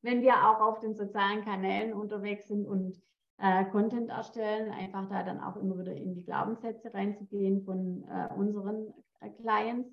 wenn 0.02 0.22
wir 0.22 0.34
auch 0.48 0.62
auf 0.62 0.80
den 0.80 0.96
sozialen 0.96 1.44
Kanälen 1.44 1.94
unterwegs 1.94 2.48
sind 2.48 2.66
und 2.66 3.02
äh, 3.38 3.66
Content 3.66 4.10
erstellen, 4.10 4.72
einfach 4.72 5.08
da 5.10 5.24
dann 5.24 5.40
auch 5.40 5.56
immer 5.58 5.78
wieder 5.78 5.94
in 5.94 6.14
die 6.14 6.24
Glaubenssätze 6.24 6.94
reinzugehen 6.94 7.64
von 7.64 8.04
äh, 8.10 8.34
unseren 8.34 8.94
äh, 9.20 9.30
Clients. 9.30 9.90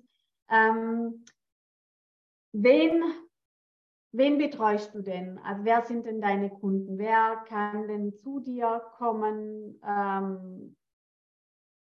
Ähm, 0.49 1.25
wen, 2.53 3.03
wen 4.11 4.37
betreust 4.37 4.93
du 4.95 5.01
denn? 5.01 5.39
Also 5.39 5.65
wer 5.65 5.81
sind 5.81 6.05
denn 6.05 6.21
deine 6.21 6.49
Kunden? 6.49 6.97
Wer 6.97 7.43
kann 7.47 7.87
denn 7.87 8.13
zu 8.13 8.39
dir 8.39 8.81
kommen? 8.97 9.79
Ähm, 9.85 10.76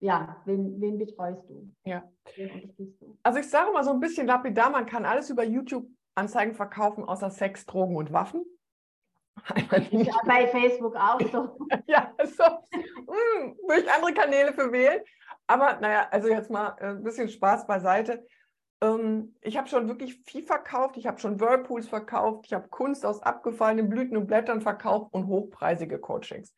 ja, 0.00 0.42
wen, 0.44 0.80
wen 0.80 0.98
betreust 0.98 1.48
du? 1.48 1.70
Ja. 1.84 2.08
Du? 2.36 3.18
Also 3.22 3.38
ich 3.38 3.48
sage 3.48 3.72
mal 3.72 3.84
so 3.84 3.90
ein 3.90 4.00
bisschen 4.00 4.26
lapidar, 4.26 4.70
man 4.70 4.86
kann 4.86 5.04
alles 5.04 5.30
über 5.30 5.44
YouTube 5.44 5.86
Anzeigen 6.14 6.54
verkaufen, 6.54 7.04
außer 7.04 7.30
Sex, 7.30 7.66
Drogen 7.66 7.96
und 7.96 8.12
Waffen. 8.12 8.44
Ja, 9.90 10.14
bei 10.26 10.46
Facebook 10.46 10.94
auch 10.96 11.20
so. 11.20 11.58
ja, 11.86 12.12
so. 12.24 12.44
Hm, 12.72 13.58
würde 13.66 13.82
ich 13.82 13.90
andere 13.90 14.14
Kanäle 14.14 14.52
für 14.52 14.70
wählen. 14.70 15.00
Aber 15.46 15.78
naja, 15.80 16.06
also 16.10 16.28
jetzt 16.28 16.50
mal 16.50 16.76
äh, 16.78 16.90
ein 16.90 17.02
bisschen 17.02 17.28
Spaß 17.28 17.66
beiseite. 17.66 18.24
ähm, 18.80 19.34
ich 19.42 19.56
habe 19.56 19.68
schon 19.68 19.88
wirklich 19.88 20.22
viel 20.24 20.44
verkauft. 20.44 20.96
Ich 20.96 21.06
habe 21.06 21.18
schon 21.18 21.40
Whirlpools 21.40 21.88
verkauft. 21.88 22.46
Ich 22.46 22.54
habe 22.54 22.68
Kunst 22.68 23.04
aus 23.04 23.22
abgefallenen 23.22 23.88
Blüten 23.88 24.16
und 24.16 24.26
Blättern 24.26 24.60
verkauft 24.60 25.12
und 25.12 25.26
hochpreisige 25.26 25.98
Coachings. 25.98 26.54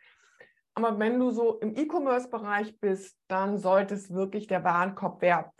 Aber 0.76 0.98
wenn 0.98 1.18
du 1.18 1.30
so 1.30 1.58
im 1.60 1.74
E-Commerce-Bereich 1.74 2.78
bist, 2.80 3.16
dann 3.28 3.56
sollte 3.56 3.94
es 3.94 4.12
wirklich 4.12 4.46
der 4.46 4.62
Warenkorb 4.62 5.22
wert 5.22 5.50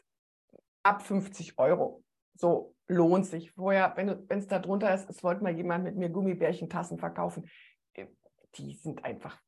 ab 0.83 1.03
50 1.03 1.59
Euro. 1.59 2.05
So 2.35 2.75
lohnt 2.87 3.25
sich. 3.25 3.51
Vorher, 3.53 3.95
wenn 3.97 4.27
es 4.29 4.47
da 4.47 4.59
drunter 4.59 4.95
ist, 4.95 5.09
es 5.09 5.23
wollte 5.25 5.43
mal 5.43 5.57
jemand 5.57 5.85
mit 5.85 5.97
mir 5.97 6.11
Gummibärchentassen 6.11 6.99
verkaufen. 6.99 7.49
Äh, 7.95 8.09
die 8.57 8.75
sind 8.75 9.07
einfach 9.07 9.41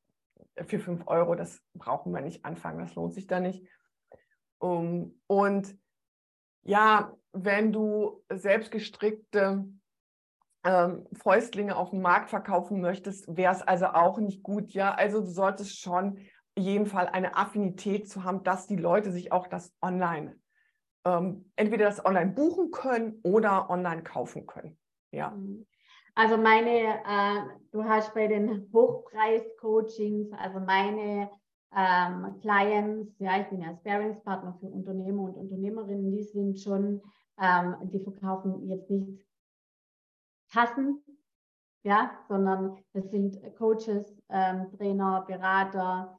für 0.57 0.79
5 0.79 1.07
Euro, 1.07 1.35
das 1.35 1.61
brauchen 1.75 2.13
wir 2.15 2.23
nicht 2.23 2.47
anfangen, 2.47 2.81
das 2.81 2.95
lohnt 2.95 3.13
sich 3.13 3.27
da 3.27 3.39
nicht. 3.39 3.69
Um, 4.59 5.21
und 5.27 5.79
ja, 6.63 7.15
wenn 7.33 7.73
du 7.73 8.25
selbstgestrickte 8.31 9.67
ähm, 10.69 11.07
Fäustlinge 11.15 11.77
auf 11.77 11.91
dem 11.91 12.03
Markt 12.03 12.29
verkaufen 12.29 12.83
möchtest, 12.83 13.35
wäre 13.35 13.55
es 13.55 13.63
also 13.63 13.87
auch 13.87 14.19
nicht 14.19 14.43
gut. 14.43 14.73
Ja, 14.73 14.93
also 14.95 15.21
du 15.21 15.27
solltest 15.27 15.81
schon 15.81 16.19
in 16.55 16.63
jedem 16.63 16.87
Fall 16.87 17.07
eine 17.07 17.37
Affinität 17.37 18.11
zu 18.11 18.23
haben, 18.23 18.43
dass 18.43 18.67
die 18.67 18.77
Leute 18.77 19.11
sich 19.11 19.33
auch 19.33 19.47
das 19.47 19.75
online 19.81 20.37
ähm, 21.07 21.51
entweder 21.57 21.87
das 21.87 22.05
online 22.05 22.33
buchen 22.33 22.71
können 22.71 23.21
oder 23.23 23.71
online 23.71 24.03
kaufen 24.03 24.47
können. 24.47 24.77
Ja. 25.11 25.31
Mhm. 25.31 25.67
Also 26.15 26.37
meine, 26.37 26.99
äh, 27.07 27.41
du 27.71 27.85
hast 27.85 28.13
bei 28.13 28.27
den 28.27 28.69
Hochpreis-Coachings, 28.73 30.33
also 30.33 30.59
meine 30.61 31.31
ähm, 31.75 32.37
Clients, 32.41 33.17
ja, 33.21 33.41
ich 33.41 33.47
bin 33.47 33.61
ja 33.61 33.75
Sparingspartner 33.77 34.59
für 34.61 34.67
Unternehmer 34.67 35.23
und 35.23 35.37
Unternehmerinnen, 35.37 36.11
die 36.11 36.25
sind 36.25 36.59
schon, 36.59 37.01
ähm, 37.41 37.77
die 37.85 38.01
verkaufen 38.01 38.69
jetzt 38.69 38.91
nicht 38.91 39.28
Tassen, 40.53 41.03
ja, 41.85 42.11
sondern 42.29 42.79
das 42.93 43.11
sind 43.11 43.39
Coaches, 43.57 44.21
ähm, 44.29 44.71
Trainer, 44.77 45.25
Berater 45.27 46.19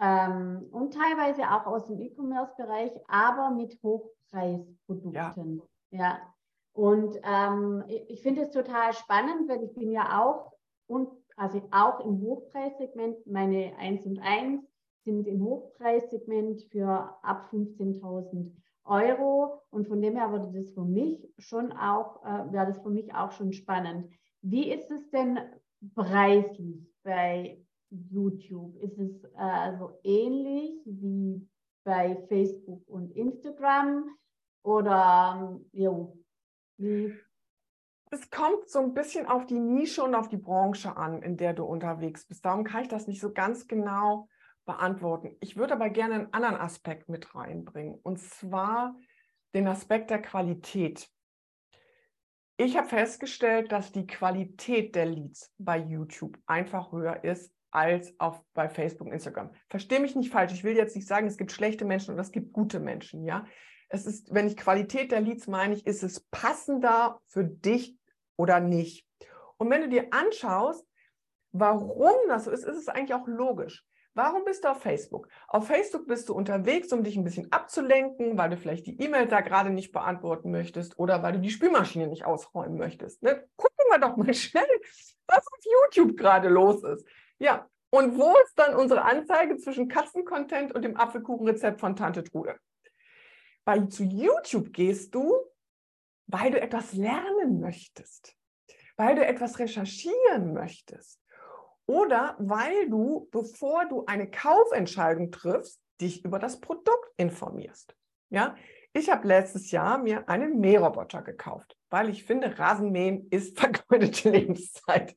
ähm, 0.00 0.68
und 0.72 0.94
teilweise 0.94 1.42
auch 1.50 1.66
aus 1.66 1.86
dem 1.86 2.00
E-Commerce-Bereich, 2.00 2.92
aber 3.08 3.50
mit 3.50 3.78
Hochpreisprodukten. 3.82 5.62
Ja. 5.90 5.98
ja. 5.98 6.34
Und 6.72 7.18
ähm, 7.22 7.84
ich 8.08 8.20
finde 8.22 8.42
es 8.42 8.50
total 8.50 8.92
spannend, 8.92 9.48
weil 9.48 9.62
ich 9.62 9.72
bin 9.74 9.90
ja 9.90 10.22
auch 10.22 10.52
und 10.86 11.08
also 11.36 11.62
auch 11.70 12.00
im 12.00 12.20
Hochpreissegment, 12.20 13.26
meine 13.26 13.76
1 13.78 14.06
und 14.06 14.18
1 14.18 14.62
sind 15.04 15.26
im 15.26 15.42
Hochpreissegment 15.42 16.62
für 16.70 17.16
ab 17.22 17.48
15.000 17.52 18.52
Euro. 18.86 19.62
Und 19.70 19.88
von 19.88 20.00
dem 20.00 20.16
her 20.16 20.30
würde 20.30 20.52
das 20.58 20.70
für 20.72 20.84
mich 20.84 21.28
schon 21.38 21.72
auch, 21.72 22.24
äh, 22.24 22.52
wäre 22.52 22.66
das 22.66 22.80
für 22.82 22.90
mich 22.90 23.14
auch 23.14 23.32
schon 23.32 23.52
spannend. 23.52 24.10
Wie 24.42 24.70
ist 24.72 24.90
es 24.90 25.10
denn 25.10 25.38
preislich 25.94 26.88
bei 27.02 27.62
YouTube? 27.90 28.76
Ist 28.82 28.98
es 28.98 29.24
äh, 29.36 29.76
so 29.78 29.98
ähnlich 30.02 30.82
wie 30.84 31.48
bei 31.84 32.16
Facebook 32.28 32.82
und 32.88 33.10
Instagram? 33.12 34.16
Oder 34.62 35.38
ähm, 35.40 35.70
jo, 35.72 36.18
wie? 36.76 37.14
Es 38.10 38.30
kommt 38.30 38.68
so 38.68 38.80
ein 38.80 38.94
bisschen 38.94 39.26
auf 39.26 39.46
die 39.46 39.58
Nische 39.58 40.02
und 40.02 40.14
auf 40.14 40.28
die 40.28 40.36
Branche 40.36 40.96
an, 40.96 41.22
in 41.22 41.36
der 41.36 41.54
du 41.54 41.64
unterwegs 41.64 42.24
bist. 42.24 42.44
Darum 42.44 42.64
kann 42.64 42.82
ich 42.82 42.88
das 42.88 43.06
nicht 43.06 43.20
so 43.20 43.32
ganz 43.32 43.66
genau 43.66 44.28
beantworten. 44.66 45.36
Ich 45.40 45.56
würde 45.56 45.74
aber 45.74 45.88
gerne 45.88 46.14
einen 46.14 46.32
anderen 46.32 46.56
Aspekt 46.56 47.08
mit 47.08 47.34
reinbringen, 47.34 47.98
und 48.02 48.18
zwar 48.18 48.96
den 49.54 49.66
Aspekt 49.68 50.10
der 50.10 50.20
Qualität. 50.20 51.08
Ich 52.58 52.76
habe 52.76 52.88
festgestellt, 52.88 53.72
dass 53.72 53.92
die 53.92 54.06
Qualität 54.06 54.94
der 54.94 55.06
Leads 55.06 55.52
bei 55.58 55.78
YouTube 55.78 56.38
einfach 56.46 56.92
höher 56.92 57.22
ist 57.24 57.52
als 57.70 58.18
auf, 58.18 58.42
bei 58.54 58.68
Facebook 58.68 59.08
und 59.08 59.12
Instagram. 59.12 59.52
Verstehe 59.68 60.00
mich 60.00 60.16
nicht 60.16 60.32
falsch. 60.32 60.52
Ich 60.52 60.64
will 60.64 60.76
jetzt 60.76 60.96
nicht 60.96 61.06
sagen, 61.06 61.26
es 61.26 61.36
gibt 61.36 61.52
schlechte 61.52 61.84
Menschen 61.84 62.14
und 62.14 62.20
es 62.20 62.32
gibt 62.32 62.52
gute 62.52 62.80
Menschen. 62.80 63.24
Ja, 63.24 63.46
es 63.88 64.06
ist, 64.06 64.32
wenn 64.34 64.46
ich 64.46 64.56
Qualität 64.56 65.12
der 65.12 65.20
Leads 65.20 65.46
meine, 65.46 65.74
ich, 65.74 65.86
ist 65.86 66.02
es 66.02 66.20
passender 66.30 67.20
für 67.28 67.44
dich 67.44 67.96
oder 68.36 68.60
nicht. 68.60 69.06
Und 69.58 69.70
wenn 69.70 69.82
du 69.82 69.88
dir 69.88 70.08
anschaust, 70.12 70.86
warum 71.52 72.16
das 72.28 72.44
so 72.44 72.50
ist, 72.50 72.64
ist 72.64 72.78
es 72.78 72.88
eigentlich 72.88 73.14
auch 73.14 73.26
logisch. 73.26 73.84
Warum 74.16 74.46
bist 74.46 74.64
du 74.64 74.70
auf 74.70 74.80
Facebook? 74.80 75.28
Auf 75.46 75.66
Facebook 75.66 76.06
bist 76.06 76.30
du 76.30 76.34
unterwegs, 76.34 76.90
um 76.90 77.04
dich 77.04 77.18
ein 77.18 77.24
bisschen 77.24 77.52
abzulenken, 77.52 78.38
weil 78.38 78.48
du 78.48 78.56
vielleicht 78.56 78.86
die 78.86 78.98
E-Mail 78.98 79.26
da 79.26 79.42
gerade 79.42 79.68
nicht 79.68 79.92
beantworten 79.92 80.50
möchtest 80.50 80.98
oder 80.98 81.22
weil 81.22 81.34
du 81.34 81.40
die 81.40 81.50
Spülmaschine 81.50 82.06
nicht 82.06 82.24
ausräumen 82.24 82.78
möchtest. 82.78 83.22
Ne? 83.22 83.46
Gucken 83.56 83.84
wir 83.90 83.98
doch 83.98 84.16
mal 84.16 84.32
schnell, 84.34 84.66
was 85.26 85.46
auf 85.46 85.58
YouTube 85.62 86.16
gerade 86.16 86.48
los 86.48 86.82
ist. 86.82 87.06
Ja, 87.38 87.68
und 87.90 88.16
wo 88.16 88.34
ist 88.42 88.58
dann 88.58 88.74
unsere 88.74 89.02
Anzeige 89.02 89.58
zwischen 89.58 89.86
Katzencontent 89.86 90.74
und 90.74 90.80
dem 90.82 90.96
Apfelkuchenrezept 90.96 91.78
von 91.78 91.94
Tante 91.94 92.24
Trude? 92.24 92.58
Bei 93.66 93.80
zu 93.80 94.02
YouTube 94.02 94.72
gehst 94.72 95.14
du, 95.14 95.36
weil 96.26 96.52
du 96.52 96.58
etwas 96.58 96.94
lernen 96.94 97.60
möchtest, 97.60 98.34
weil 98.96 99.14
du 99.14 99.26
etwas 99.26 99.58
recherchieren 99.58 100.54
möchtest 100.54 101.20
oder 101.86 102.36
weil 102.38 102.88
du, 102.90 103.28
bevor 103.30 103.86
du 103.86 104.04
eine 104.06 104.30
Kaufentscheidung 104.30 105.30
triffst, 105.30 105.80
dich 106.00 106.24
über 106.24 106.38
das 106.38 106.60
Produkt 106.60 107.10
informierst. 107.16 107.96
Ja, 108.28 108.56
ich 108.92 109.10
habe 109.10 109.28
letztes 109.28 109.70
Jahr 109.70 109.98
mir 109.98 110.28
einen 110.28 110.58
Mähroboter 110.58 111.22
gekauft, 111.22 111.76
weil 111.90 112.08
ich 112.08 112.24
finde, 112.24 112.58
Rasenmähen 112.58 113.28
ist 113.30 113.58
vergeudete 113.58 114.30
Lebenszeit. 114.30 115.16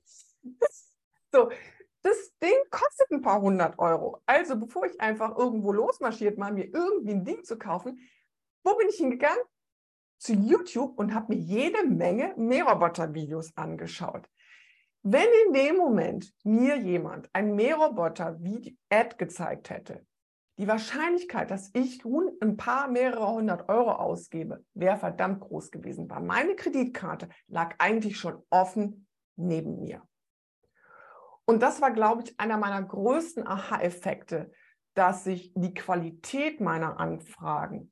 so, 1.31 1.49
das 2.01 2.33
Ding 2.41 2.55
kostet 2.69 3.11
ein 3.11 3.21
paar 3.21 3.41
hundert 3.41 3.77
Euro. 3.79 4.21
Also, 4.25 4.57
bevor 4.57 4.85
ich 4.85 4.99
einfach 5.01 5.37
irgendwo 5.37 5.71
losmarschiert 5.73 6.37
mal 6.37 6.53
mir 6.53 6.65
irgendwie 6.65 7.11
ein 7.11 7.25
Ding 7.25 7.43
zu 7.43 7.57
kaufen, 7.57 7.99
wo 8.63 8.75
bin 8.75 8.89
ich 8.89 8.97
hingegangen? 8.97 9.43
Zu 10.17 10.33
YouTube 10.33 10.99
und 10.99 11.13
habe 11.13 11.33
mir 11.33 11.39
jede 11.39 11.85
Menge 11.87 12.33
Mähroboter-Videos 12.37 13.55
angeschaut. 13.55 14.27
Wenn 15.01 15.27
in 15.47 15.53
dem 15.53 15.77
Moment 15.77 16.33
mir 16.43 16.77
jemand 16.77 17.29
ein 17.33 17.55
Mähroboter-Ad 17.55 19.15
gezeigt 19.17 19.69
hätte, 19.69 20.05
die 20.57 20.67
Wahrscheinlichkeit, 20.67 21.51
dass 21.51 21.69
ich 21.73 22.03
nun 22.03 22.31
ein 22.41 22.57
paar 22.57 22.89
mehrere 22.89 23.31
hundert 23.31 23.69
Euro 23.69 23.93
ausgebe, 23.93 24.65
wäre 24.73 24.97
verdammt 24.97 25.39
groß 25.39 25.71
gewesen, 25.71 26.09
weil 26.09 26.21
meine 26.21 26.55
Kreditkarte 26.55 27.29
lag 27.47 27.75
eigentlich 27.77 28.17
schon 28.17 28.43
offen 28.49 29.07
neben 29.37 29.79
mir. 29.79 30.03
Und 31.45 31.63
das 31.63 31.81
war, 31.81 31.91
glaube 31.91 32.23
ich, 32.23 32.39
einer 32.39 32.57
meiner 32.57 32.83
größten 32.83 33.47
Aha-Effekte, 33.47 34.51
dass 34.95 35.23
sich 35.23 35.53
die 35.55 35.73
Qualität 35.73 36.59
meiner 36.59 36.99
Anfragen 36.99 37.91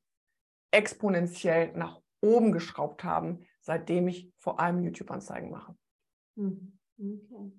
exponentiell 0.70 1.72
nach 1.72 2.00
oben 2.20 2.52
geschraubt 2.52 3.02
haben, 3.02 3.46
seitdem 3.62 4.08
ich 4.08 4.30
vor 4.36 4.60
allem 4.60 4.82
YouTube-Anzeigen 4.84 5.50
mache. 5.50 5.74
Mhm. 6.36 6.77
Okay. 6.98 7.52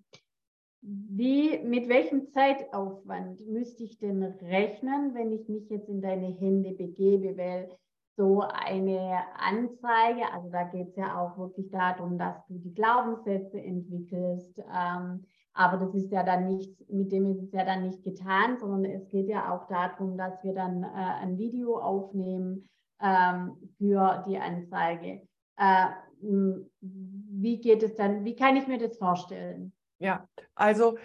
Wie, 0.82 1.60
mit 1.60 1.90
welchem 1.90 2.30
Zeitaufwand 2.30 3.42
müsste 3.48 3.84
ich 3.84 4.00
denn 4.00 4.24
rechnen, 4.24 5.14
wenn 5.14 5.32
ich 5.34 5.48
mich 5.50 5.70
jetzt 5.70 5.90
in 5.90 6.02
deine 6.02 6.28
Hände 6.28 6.72
begebe? 6.72 7.38
Weil 7.38 7.70
so 8.16 8.42
eine 8.42 9.24
Anzeige, 9.38 10.32
also 10.34 10.50
da 10.50 10.64
geht 10.64 10.90
es 10.90 10.96
ja 10.96 11.20
auch 11.20 11.38
wirklich 11.38 11.70
darum, 11.70 12.18
dass 12.18 12.46
du 12.48 12.58
die 12.58 12.74
Glaubenssätze 12.74 13.62
entwickelst. 13.62 14.60
Ähm, 14.60 15.26
aber 15.54 15.78
das 15.78 15.94
ist 15.96 16.12
ja 16.12 16.24
dann 16.24 16.48
nicht, 16.48 16.90
mit 16.90 17.12
dem 17.12 17.32
ist 17.32 17.44
es 17.44 17.52
ja 17.52 17.66
dann 17.66 17.84
nicht 17.84 18.04
getan, 18.04 18.58
sondern 18.58 18.86
es 18.86 19.08
geht 19.10 19.28
ja 19.28 19.54
auch 19.54 19.68
darum, 19.68 20.18
dass 20.18 20.42
wir 20.44 20.54
dann 20.54 20.84
äh, 20.84 20.88
ein 21.22 21.38
Video 21.38 21.78
aufnehmen 21.78 22.70
ähm, 23.02 23.58
für 23.78 24.24
die 24.28 24.38
Anzeige. 24.38 25.22
Äh, 25.58 25.88
wie 26.22 27.60
geht 27.60 27.84
es 27.84 27.96
dann, 27.96 28.26
wie 28.26 28.36
kann 28.36 28.56
ich 28.56 28.68
mir 28.68 28.78
das 28.78 28.98
vorstellen? 28.98 29.74
Ja, 30.00 30.28
also 30.56 30.98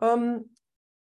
ähm, 0.00 0.50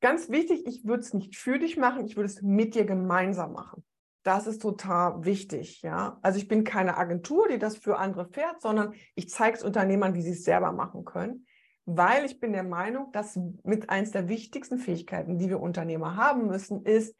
ganz 0.02 0.30
wichtig, 0.30 0.66
ich 0.66 0.86
würde 0.86 1.02
es 1.02 1.14
nicht 1.14 1.36
für 1.36 1.60
dich 1.60 1.78
machen, 1.78 2.06
ich 2.06 2.16
würde 2.16 2.30
es 2.30 2.42
mit 2.42 2.76
dir 2.76 2.86
gemeinsam 2.86 3.54
machen. 3.54 3.84
Das 4.24 4.46
ist 4.46 4.62
total 4.62 5.24
wichtig, 5.24 5.82
ja. 5.84 6.20
Also 6.22 6.38
ich 6.38 6.48
bin 6.48 6.64
keine 6.64 6.98
Agentur, 6.98 7.48
die 7.48 7.60
das 7.60 7.78
für 7.78 7.98
andere 7.98 8.28
fährt, 8.28 8.62
sondern 8.62 8.94
ich 9.16 9.30
zeige 9.30 9.58
es 9.58 9.64
Unternehmern, 9.64 10.16
wie 10.16 10.22
sie 10.22 10.32
es 10.32 10.44
selber 10.44 10.74
machen 10.74 11.06
können, 11.06 11.46
weil 11.86 12.26
ich 12.26 12.40
bin 12.40 12.52
der 12.52 12.64
Meinung, 12.64 13.12
dass 13.14 13.40
mit 13.64 13.90
eins 13.90 14.12
der 14.12 14.28
wichtigsten 14.28 14.80
Fähigkeiten, 14.80 15.38
die 15.38 15.50
wir 15.50 15.62
Unternehmer 15.62 16.18
haben 16.18 16.48
müssen, 16.48 16.84
ist 16.84 17.16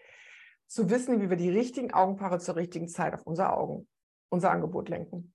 zu 0.68 0.90
wissen, 0.90 1.22
wie 1.22 1.30
wir 1.30 1.38
die 1.38 1.50
richtigen 1.50 1.94
Augenpaare 1.94 2.40
zur 2.40 2.58
richtigen 2.58 2.90
Zeit 2.90 3.14
auf 3.14 3.26
unser 3.26 3.56
Augen, 3.56 3.88
unser 4.30 4.52
Angebot 4.52 4.90
lenken. 4.90 5.34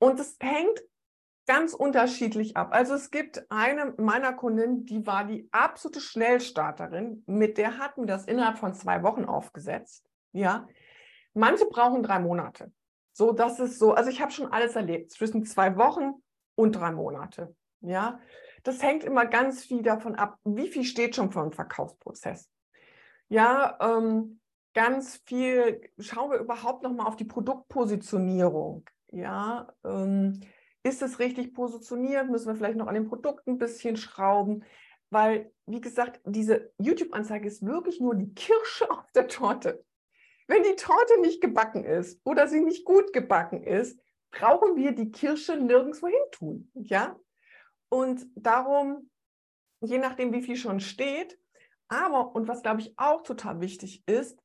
Und 0.00 0.18
es 0.18 0.36
hängt 0.40 0.80
ganz 1.46 1.74
unterschiedlich 1.74 2.56
ab. 2.56 2.70
Also 2.72 2.94
es 2.94 3.10
gibt 3.10 3.44
eine 3.50 3.94
meiner 3.98 4.32
Kundinnen, 4.32 4.86
die 4.86 5.06
war 5.06 5.24
die 5.24 5.48
absolute 5.52 6.00
Schnellstarterin, 6.00 7.22
mit 7.26 7.58
der 7.58 7.78
hatten 7.78 8.02
wir 8.02 8.06
das 8.06 8.24
innerhalb 8.24 8.58
von 8.58 8.72
zwei 8.72 9.02
Wochen 9.02 9.24
aufgesetzt. 9.24 10.08
Ja, 10.32 10.66
manche 11.34 11.66
brauchen 11.66 12.02
drei 12.02 12.18
Monate. 12.18 12.72
So, 13.12 13.32
das 13.32 13.60
ist 13.60 13.78
so, 13.78 13.92
also 13.92 14.10
ich 14.10 14.22
habe 14.22 14.32
schon 14.32 14.50
alles 14.52 14.76
erlebt, 14.76 15.10
zwischen 15.10 15.44
zwei 15.44 15.76
Wochen 15.76 16.22
und 16.54 16.72
drei 16.72 16.92
Monate. 16.92 17.54
Ja, 17.80 18.20
das 18.62 18.82
hängt 18.82 19.04
immer 19.04 19.26
ganz 19.26 19.64
viel 19.64 19.82
davon 19.82 20.14
ab, 20.14 20.38
wie 20.44 20.68
viel 20.68 20.84
steht 20.84 21.16
schon 21.16 21.32
vor 21.32 21.42
dem 21.42 21.52
Verkaufsprozess. 21.52 22.48
Ja, 23.28 23.76
ähm, 23.80 24.40
ganz 24.72 25.20
viel, 25.26 25.90
schauen 25.98 26.30
wir 26.30 26.38
überhaupt 26.38 26.82
noch 26.84 26.92
mal 26.92 27.06
auf 27.06 27.16
die 27.16 27.24
Produktpositionierung. 27.24 28.88
Ja, 29.12 29.72
ähm, 29.84 30.40
ist 30.82 31.02
es 31.02 31.18
richtig 31.18 31.54
positioniert? 31.54 32.30
Müssen 32.30 32.48
wir 32.48 32.54
vielleicht 32.54 32.78
noch 32.78 32.86
an 32.86 32.94
den 32.94 33.08
Produkten 33.08 33.52
ein 33.52 33.58
bisschen 33.58 33.96
schrauben? 33.96 34.64
Weil, 35.10 35.52
wie 35.66 35.80
gesagt, 35.80 36.20
diese 36.24 36.72
YouTube-Anzeige 36.78 37.48
ist 37.48 37.64
wirklich 37.64 38.00
nur 38.00 38.14
die 38.14 38.32
Kirsche 38.34 38.90
auf 38.90 39.10
der 39.12 39.28
Torte. 39.28 39.84
Wenn 40.46 40.62
die 40.62 40.76
Torte 40.76 41.20
nicht 41.20 41.40
gebacken 41.40 41.84
ist 41.84 42.20
oder 42.24 42.48
sie 42.48 42.60
nicht 42.60 42.84
gut 42.84 43.12
gebacken 43.12 43.62
ist, 43.62 44.00
brauchen 44.30 44.76
wir 44.76 44.92
die 44.92 45.10
Kirsche 45.10 45.56
nirgendwo 45.56 46.08
hin 46.08 46.30
tun. 46.32 46.70
Ja? 46.74 47.18
Und 47.88 48.26
darum, 48.34 49.10
je 49.80 49.98
nachdem, 49.98 50.32
wie 50.32 50.42
viel 50.42 50.56
schon 50.56 50.80
steht, 50.80 51.38
aber, 51.88 52.34
und 52.34 52.46
was 52.46 52.62
glaube 52.62 52.80
ich 52.80 52.94
auch 52.96 53.22
total 53.22 53.60
wichtig 53.60 54.04
ist, 54.06 54.38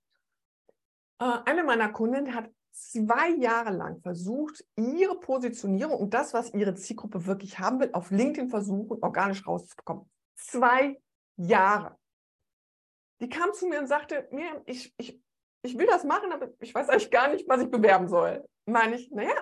äh, 1.20 1.38
eine 1.46 1.64
meiner 1.64 1.90
Kundinnen 1.90 2.34
hat 2.34 2.50
zwei 2.76 3.30
Jahre 3.30 3.72
lang 3.72 4.02
versucht, 4.02 4.64
ihre 4.76 5.20
Positionierung 5.20 5.98
und 5.98 6.14
das, 6.14 6.34
was 6.34 6.54
ihre 6.54 6.76
Zielgruppe 6.76 7.26
wirklich 7.26 7.58
haben 7.60 7.80
will, 7.80 7.90
auf 7.94 8.12
LinkedIn 8.12 8.50
versuchen, 8.50 9.02
organisch 9.02 9.48
rauszubekommen. 9.48 10.10
Zwei 10.36 11.02
Jahre. 11.38 11.98
Die 13.22 13.30
kam 13.30 13.54
zu 13.54 13.68
mir 13.68 13.80
und 13.80 13.88
sagte, 13.88 14.28
mir, 14.32 14.62
ich, 14.66 14.94
ich, 14.98 15.22
ich 15.62 15.78
will 15.78 15.88
das 15.88 16.04
machen, 16.04 16.34
aber 16.34 16.50
ich 16.60 16.76
weiß 16.76 16.90
eigentlich 16.90 17.12
gar 17.12 17.30
nicht, 17.30 17.48
was 17.48 17.62
ich 17.62 17.72
bewerben 17.72 18.10
soll. 18.10 18.46
Meine 18.66 18.96
ich, 18.96 19.10
naja, 19.10 19.42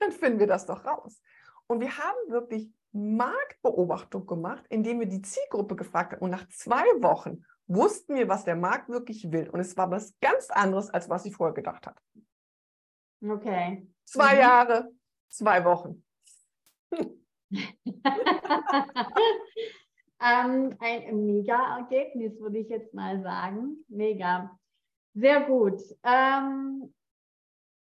dann 0.00 0.10
finden 0.10 0.40
wir 0.40 0.48
das 0.48 0.66
doch 0.66 0.84
raus. 0.84 1.22
Und 1.68 1.80
wir 1.80 1.96
haben 1.96 2.18
wirklich 2.30 2.68
Marktbeobachtung 2.90 4.26
gemacht, 4.26 4.64
indem 4.68 4.98
wir 4.98 5.06
die 5.06 5.22
Zielgruppe 5.22 5.76
gefragt 5.76 6.12
haben. 6.12 6.22
Und 6.22 6.30
nach 6.30 6.48
zwei 6.48 6.84
Wochen 7.00 7.44
wussten 7.68 8.16
wir, 8.16 8.28
was 8.28 8.44
der 8.44 8.56
Markt 8.56 8.88
wirklich 8.88 9.30
will. 9.30 9.48
Und 9.48 9.60
es 9.60 9.76
war 9.76 9.90
was 9.90 10.14
ganz 10.20 10.50
anderes, 10.50 10.90
als 10.90 11.08
was 11.08 11.22
sie 11.22 11.32
vorher 11.32 11.54
gedacht 11.54 11.86
hat. 11.86 11.96
Okay. 13.22 13.86
Zwei 14.04 14.34
mhm. 14.34 14.40
Jahre, 14.40 14.92
zwei 15.28 15.64
Wochen. 15.64 16.04
ähm, 20.20 20.76
ein 20.78 21.26
Mega-Ergebnis, 21.26 22.40
würde 22.40 22.58
ich 22.58 22.68
jetzt 22.68 22.92
mal 22.94 23.22
sagen. 23.22 23.84
Mega. 23.88 24.58
Sehr 25.14 25.42
gut. 25.42 25.80
Ähm, 26.02 26.92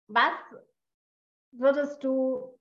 was 0.09 0.33
würdest 1.53 2.03
du 2.05 2.59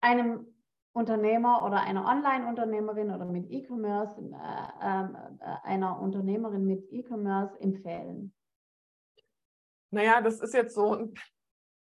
einem 0.00 0.46
Unternehmer 0.92 1.64
oder 1.64 1.82
einer 1.82 2.06
Online-Unternehmerin 2.06 3.10
oder 3.10 3.24
mit 3.24 3.50
E-Commerce, 3.50 4.20
äh, 4.20 5.02
äh, 5.04 5.56
einer 5.64 6.00
Unternehmerin 6.00 6.66
mit 6.66 6.90
E-Commerce 6.90 7.60
empfehlen? 7.60 8.32
Naja, 9.90 10.20
das 10.20 10.40
ist 10.40 10.54
jetzt 10.54 10.74
so, 10.74 11.12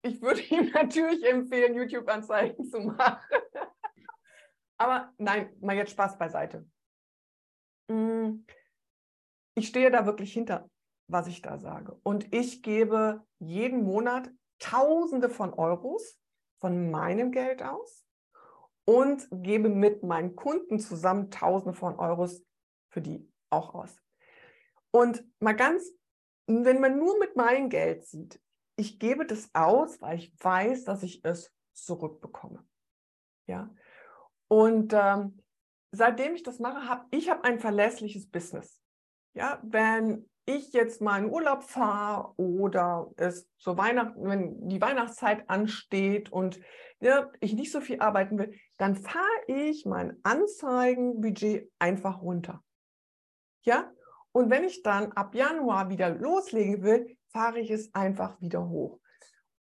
ich 0.01 0.21
würde 0.21 0.41
ihm 0.49 0.71
natürlich 0.71 1.23
empfehlen, 1.25 1.75
YouTube-Anzeigen 1.75 2.65
zu 2.65 2.79
machen. 2.79 3.19
Aber 4.79 5.13
nein, 5.17 5.55
mal 5.59 5.75
jetzt 5.75 5.91
Spaß 5.91 6.17
beiseite. 6.17 6.67
Mm, 7.89 8.45
ich 9.55 9.67
stehe 9.67 9.89
da 9.89 10.05
wirklich 10.05 10.33
hinter, 10.33 10.69
was 11.07 11.27
ich 11.27 11.41
da 11.41 11.57
sage. 11.57 11.99
Und 12.03 12.33
ich 12.33 12.61
gebe 12.61 13.25
jeden 13.39 13.83
Monat 13.83 14.29
Tausende 14.59 15.29
von 15.29 15.53
Euros 15.53 16.19
von 16.59 16.89
meinem 16.89 17.31
Geld 17.31 17.61
aus 17.61 18.03
und 18.85 19.27
gebe 19.31 19.69
mit 19.69 20.03
meinen 20.03 20.35
Kunden 20.35 20.79
zusammen 20.79 21.29
Tausende 21.29 21.77
von 21.77 21.99
Euros 21.99 22.43
für 22.89 23.01
die 23.01 23.31
auch 23.49 23.75
aus. 23.75 24.01
Und 24.91 25.23
mal 25.39 25.55
ganz 25.55 25.91
wenn 26.47 26.79
man 26.79 26.97
nur 26.97 27.19
mit 27.19 27.35
meinem 27.35 27.69
Geld 27.69 28.05
sieht, 28.05 28.41
ich 28.77 28.99
gebe 28.99 29.25
das 29.25 29.49
aus, 29.53 30.01
weil 30.01 30.17
ich 30.17 30.33
weiß, 30.39 30.85
dass 30.85 31.03
ich 31.03 31.23
es 31.23 31.53
zurückbekomme. 31.73 32.65
Ja. 33.47 33.73
Und 34.47 34.93
ähm, 34.93 35.43
seitdem 35.91 36.35
ich 36.35 36.43
das 36.43 36.59
mache, 36.59 36.87
habe 36.87 37.05
ich 37.11 37.29
habe 37.29 37.43
ein 37.43 37.59
verlässliches 37.59 38.29
Business. 38.29 38.81
Ja, 39.33 39.59
wenn 39.63 40.29
ich 40.45 40.71
jetzt 40.71 41.01
mal 41.01 41.21
in 41.21 41.29
Urlaub 41.29 41.63
fahre 41.63 42.33
oder 42.37 43.11
es 43.17 43.49
zur 43.57 43.77
Weihnachten, 43.77 44.23
wenn 44.23 44.69
die 44.69 44.81
Weihnachtszeit 44.81 45.49
ansteht 45.49 46.31
und 46.31 46.59
ja, 46.99 47.29
ich 47.41 47.53
nicht 47.53 47.71
so 47.71 47.81
viel 47.81 47.99
arbeiten 47.99 48.39
will, 48.39 48.57
dann 48.77 48.95
fahre 48.95 49.25
ich 49.47 49.85
mein 49.85 50.17
Anzeigenbudget 50.23 51.69
einfach 51.77 52.21
runter. 52.21 52.63
Ja, 53.63 53.91
und 54.37 54.51
wenn 54.51 54.65
ich 54.65 54.83
dann 54.83 55.11
ab 55.13 55.33
Januar 55.33 55.89
wieder 55.89 56.11
loslegen 56.11 56.83
will, 56.83 57.17
fahre 57.29 57.59
ich 57.59 57.71
es 57.71 57.91
einfach 57.95 58.39
wieder 58.39 58.69
hoch. 58.69 58.99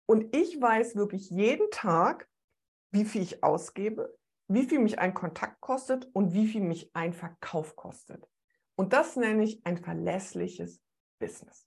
Und 0.06 0.32
ich 0.34 0.60
weiß 0.60 0.94
wirklich 0.94 1.28
jeden 1.28 1.68
Tag, 1.72 2.28
wie 2.92 3.04
viel 3.04 3.22
ich 3.22 3.42
ausgebe, 3.42 4.16
wie 4.46 4.62
viel 4.62 4.78
mich 4.78 5.00
ein 5.00 5.12
Kontakt 5.12 5.60
kostet 5.60 6.08
und 6.12 6.34
wie 6.34 6.46
viel 6.46 6.60
mich 6.60 6.94
ein 6.94 7.12
Verkauf 7.12 7.74
kostet. 7.74 8.24
Und 8.76 8.92
das 8.92 9.16
nenne 9.16 9.42
ich 9.42 9.60
ein 9.66 9.76
verlässliches 9.76 10.80
Business. 11.18 11.66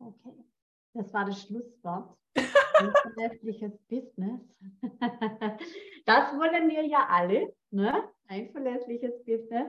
Okay, 0.00 0.44
das 0.92 1.10
war 1.14 1.24
das 1.24 1.40
Schlusswort. 1.40 2.18
Ein 2.78 2.92
verlässliches 3.02 3.78
Business. 3.88 4.40
Das 6.06 6.32
wollen 6.38 6.70
wir 6.70 6.86
ja 6.86 7.06
alle, 7.10 7.52
ne? 7.70 8.02
Ein 8.28 8.48
verlässliches 8.48 9.22
Business. 9.26 9.68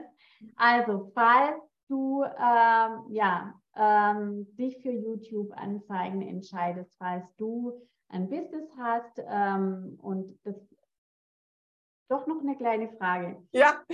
Also, 0.56 1.10
falls 1.14 1.60
du 1.86 2.22
ähm, 2.24 3.04
ja, 3.10 3.54
ähm, 3.76 4.46
dich 4.56 4.80
für 4.80 4.90
YouTube-Anzeigen 4.90 6.22
entscheidest, 6.22 6.96
falls 6.98 7.24
du 7.36 7.78
ein 8.08 8.30
Business 8.30 8.70
hast 8.78 9.20
ähm, 9.28 9.98
und 10.00 10.34
das 10.44 10.56
doch 12.08 12.26
noch 12.26 12.40
eine 12.40 12.56
kleine 12.56 12.88
Frage. 12.96 13.40
Ja. 13.52 13.84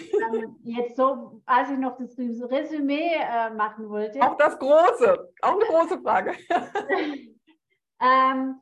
Jetzt 0.63 0.97
so, 0.97 1.43
als 1.45 1.71
ich 1.71 1.79
noch 1.79 1.99
das 1.99 2.17
Resümee 2.17 3.13
äh, 3.13 3.51
machen 3.51 3.91
wollte. 3.91 4.23
Auch 4.23 4.39
das 4.39 4.59
große, 4.59 5.33
auch 5.43 5.53
eine 5.53 5.65
große 5.65 6.01
Frage. 6.01 6.33
ähm, 8.01 8.61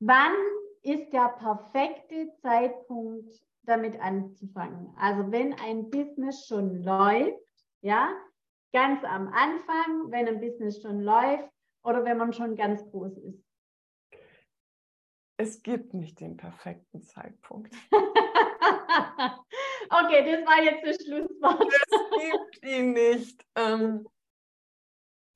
wann 0.00 0.32
ist 0.82 1.12
der 1.12 1.28
perfekte 1.28 2.32
Zeitpunkt, 2.42 3.32
damit 3.62 4.00
anzufangen. 4.00 4.92
Also 4.96 5.30
wenn 5.30 5.52
ein 5.54 5.90
Business 5.90 6.46
schon 6.46 6.82
läuft, 6.82 7.38
ja, 7.82 8.12
ganz 8.72 9.04
am 9.04 9.28
Anfang, 9.28 10.10
wenn 10.10 10.26
ein 10.26 10.40
Business 10.40 10.80
schon 10.80 11.00
läuft 11.02 11.48
oder 11.82 12.04
wenn 12.04 12.16
man 12.16 12.32
schon 12.32 12.56
ganz 12.56 12.82
groß 12.90 13.18
ist. 13.18 13.44
Es 15.36 15.62
gibt 15.62 15.94
nicht 15.94 16.20
den 16.20 16.36
perfekten 16.36 17.02
Zeitpunkt. 17.02 17.74
okay, 19.90 20.24
das 20.26 20.46
war 20.46 20.62
jetzt 20.62 20.84
das 20.84 20.96
Schlusswort. 21.06 21.72
es 21.72 22.30
gibt 22.30 22.66
ihn 22.66 22.92
nicht. 22.92 23.42
Ähm, 23.54 24.06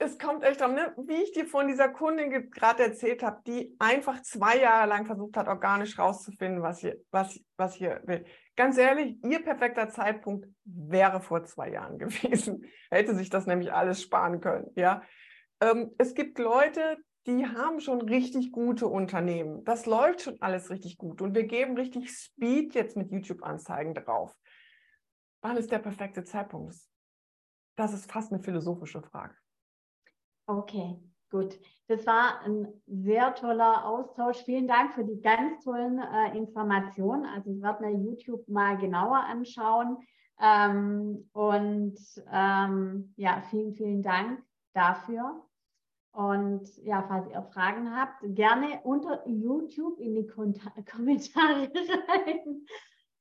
es 0.04 0.18
kommt 0.18 0.44
echt 0.44 0.60
darum, 0.60 0.74
ne? 0.74 0.94
wie 0.96 1.22
ich 1.22 1.32
dir 1.32 1.46
von 1.46 1.66
dieser 1.66 1.88
Kundin 1.88 2.50
gerade 2.50 2.84
erzählt 2.84 3.22
habe, 3.22 3.40
die 3.46 3.74
einfach 3.78 4.22
zwei 4.22 4.58
Jahre 4.58 4.88
lang 4.88 5.06
versucht 5.06 5.36
hat, 5.36 5.48
organisch 5.48 5.98
rauszufinden, 5.98 6.62
was 6.62 6.80
hier, 6.80 6.98
was, 7.10 7.40
was 7.56 7.74
hier 7.74 8.00
will. 8.04 8.24
Ganz 8.56 8.78
ehrlich, 8.78 9.16
ihr 9.24 9.42
perfekter 9.42 9.88
Zeitpunkt 9.88 10.46
wäre 10.64 11.20
vor 11.20 11.44
zwei 11.44 11.70
Jahren 11.70 11.98
gewesen. 11.98 12.64
Hätte 12.90 13.14
sich 13.14 13.30
das 13.30 13.46
nämlich 13.46 13.72
alles 13.72 14.02
sparen 14.02 14.40
können. 14.40 14.70
Ja? 14.76 15.02
Ähm, 15.60 15.92
es 15.98 16.14
gibt 16.14 16.38
Leute, 16.38 16.98
die 17.26 17.46
haben 17.46 17.80
schon 17.80 18.02
richtig 18.02 18.52
gute 18.52 18.86
Unternehmen. 18.86 19.64
Das 19.64 19.86
läuft 19.86 20.22
schon 20.22 20.40
alles 20.40 20.70
richtig 20.70 20.98
gut. 20.98 21.22
Und 21.22 21.34
wir 21.34 21.44
geben 21.44 21.76
richtig 21.76 22.10
Speed 22.10 22.74
jetzt 22.74 22.96
mit 22.96 23.10
YouTube-Anzeigen 23.10 23.94
drauf. 23.94 24.36
Wann 25.40 25.56
ist 25.56 25.72
der 25.72 25.78
perfekte 25.78 26.24
Zeitpunkt? 26.24 26.74
Das 27.76 27.92
ist 27.92 28.10
fast 28.10 28.32
eine 28.32 28.42
philosophische 28.42 29.02
Frage. 29.02 29.34
Okay, 30.46 30.98
gut. 31.30 31.58
Das 31.86 32.06
war 32.06 32.40
ein 32.42 32.68
sehr 32.86 33.34
toller 33.34 33.86
Austausch. 33.86 34.42
Vielen 34.44 34.66
Dank 34.66 34.94
für 34.94 35.04
die 35.04 35.20
ganz 35.20 35.64
tollen 35.64 35.98
äh, 35.98 36.36
Informationen. 36.36 37.26
Also 37.26 37.50
ich 37.50 37.62
werde 37.62 37.84
mir 37.84 37.92
YouTube 37.92 38.46
mal 38.48 38.76
genauer 38.76 39.24
anschauen. 39.24 39.98
Ähm, 40.40 41.28
und 41.32 41.98
ähm, 42.30 43.14
ja, 43.16 43.42
vielen, 43.50 43.74
vielen 43.74 44.02
Dank 44.02 44.42
dafür. 44.74 45.42
Und 46.12 46.76
ja, 46.84 47.02
falls 47.08 47.28
ihr 47.28 47.42
Fragen 47.42 47.94
habt, 47.96 48.18
gerne 48.22 48.80
unter 48.84 49.26
YouTube 49.26 49.98
in 49.98 50.14
die 50.14 50.26
Kom 50.26 50.54
Kommentare 50.90 51.70
rein. 51.72 52.66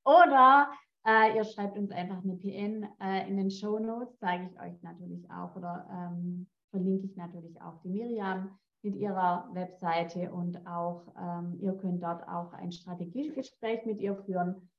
Oder 0.03 0.71
äh, 1.05 1.35
ihr 1.35 1.43
schreibt 1.43 1.77
uns 1.77 1.91
einfach 1.91 2.23
eine 2.23 2.35
PN 2.35 2.87
äh, 3.01 3.27
in 3.27 3.37
den 3.37 3.49
Show 3.49 3.79
Notes, 3.79 4.17
zeige 4.19 4.45
ich 4.45 4.59
euch 4.59 4.81
natürlich 4.83 5.29
auch. 5.31 5.55
Oder 5.55 5.87
ähm, 5.91 6.47
verlinke 6.73 7.05
ich 7.05 7.15
natürlich 7.15 7.61
auch 7.61 7.79
die 7.83 7.89
Miriam 7.89 8.57
mit 8.81 8.95
ihrer 8.95 9.47
Webseite 9.53 10.31
und 10.31 10.65
auch 10.65 11.13
ähm, 11.17 11.57
ihr 11.61 11.73
könnt 11.73 12.01
dort 12.01 12.27
auch 12.27 12.51
ein 12.53 12.71
Strategiegespräch 12.71 13.85
mit 13.85 14.01
ihr 14.01 14.17
führen. 14.25 14.69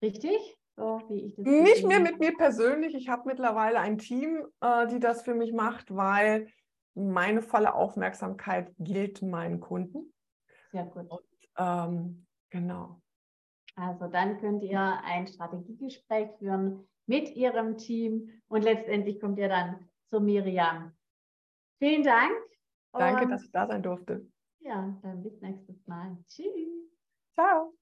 Richtig? 0.00 0.38
So 0.76 1.02
wie 1.08 1.26
ich 1.26 1.34
das 1.34 1.44
Nicht 1.44 1.86
mehr 1.86 1.98
mit 1.98 2.20
mir 2.20 2.34
persönlich. 2.36 2.94
Ich 2.94 3.08
habe 3.08 3.24
mittlerweile 3.26 3.80
ein 3.80 3.98
Team, 3.98 4.46
äh, 4.60 4.86
die 4.86 5.00
das 5.00 5.22
für 5.22 5.34
mich 5.34 5.52
macht, 5.52 5.94
weil 5.94 6.46
meine 6.94 7.42
volle 7.42 7.74
Aufmerksamkeit 7.74 8.72
gilt 8.78 9.20
meinen 9.20 9.60
Kunden. 9.60 10.14
Sehr 10.70 10.84
gut. 10.84 11.10
Und, 11.10 11.20
ähm, 11.58 12.26
genau. 12.48 13.00
Also 13.74 14.06
dann 14.06 14.38
könnt 14.38 14.62
ihr 14.62 14.80
ein 15.04 15.26
Strategiegespräch 15.26 16.30
führen 16.38 16.88
mit 17.06 17.34
ihrem 17.34 17.76
Team 17.76 18.40
und 18.46 18.62
letztendlich 18.62 19.20
kommt 19.20 19.38
ihr 19.38 19.48
dann 19.48 19.88
zu 20.10 20.20
Miriam. 20.20 20.92
Vielen 21.80 22.02
Dank. 22.02 22.32
Danke, 22.92 23.26
dass 23.26 23.42
ich 23.42 23.50
da 23.52 23.66
sein 23.66 23.82
durfte. 23.82 24.26
Ja, 24.60 24.98
dann 25.02 25.22
bis 25.22 25.40
nächstes 25.40 25.86
Mal. 25.86 26.16
Tschüss. 26.28 26.90
Ciao. 27.34 27.74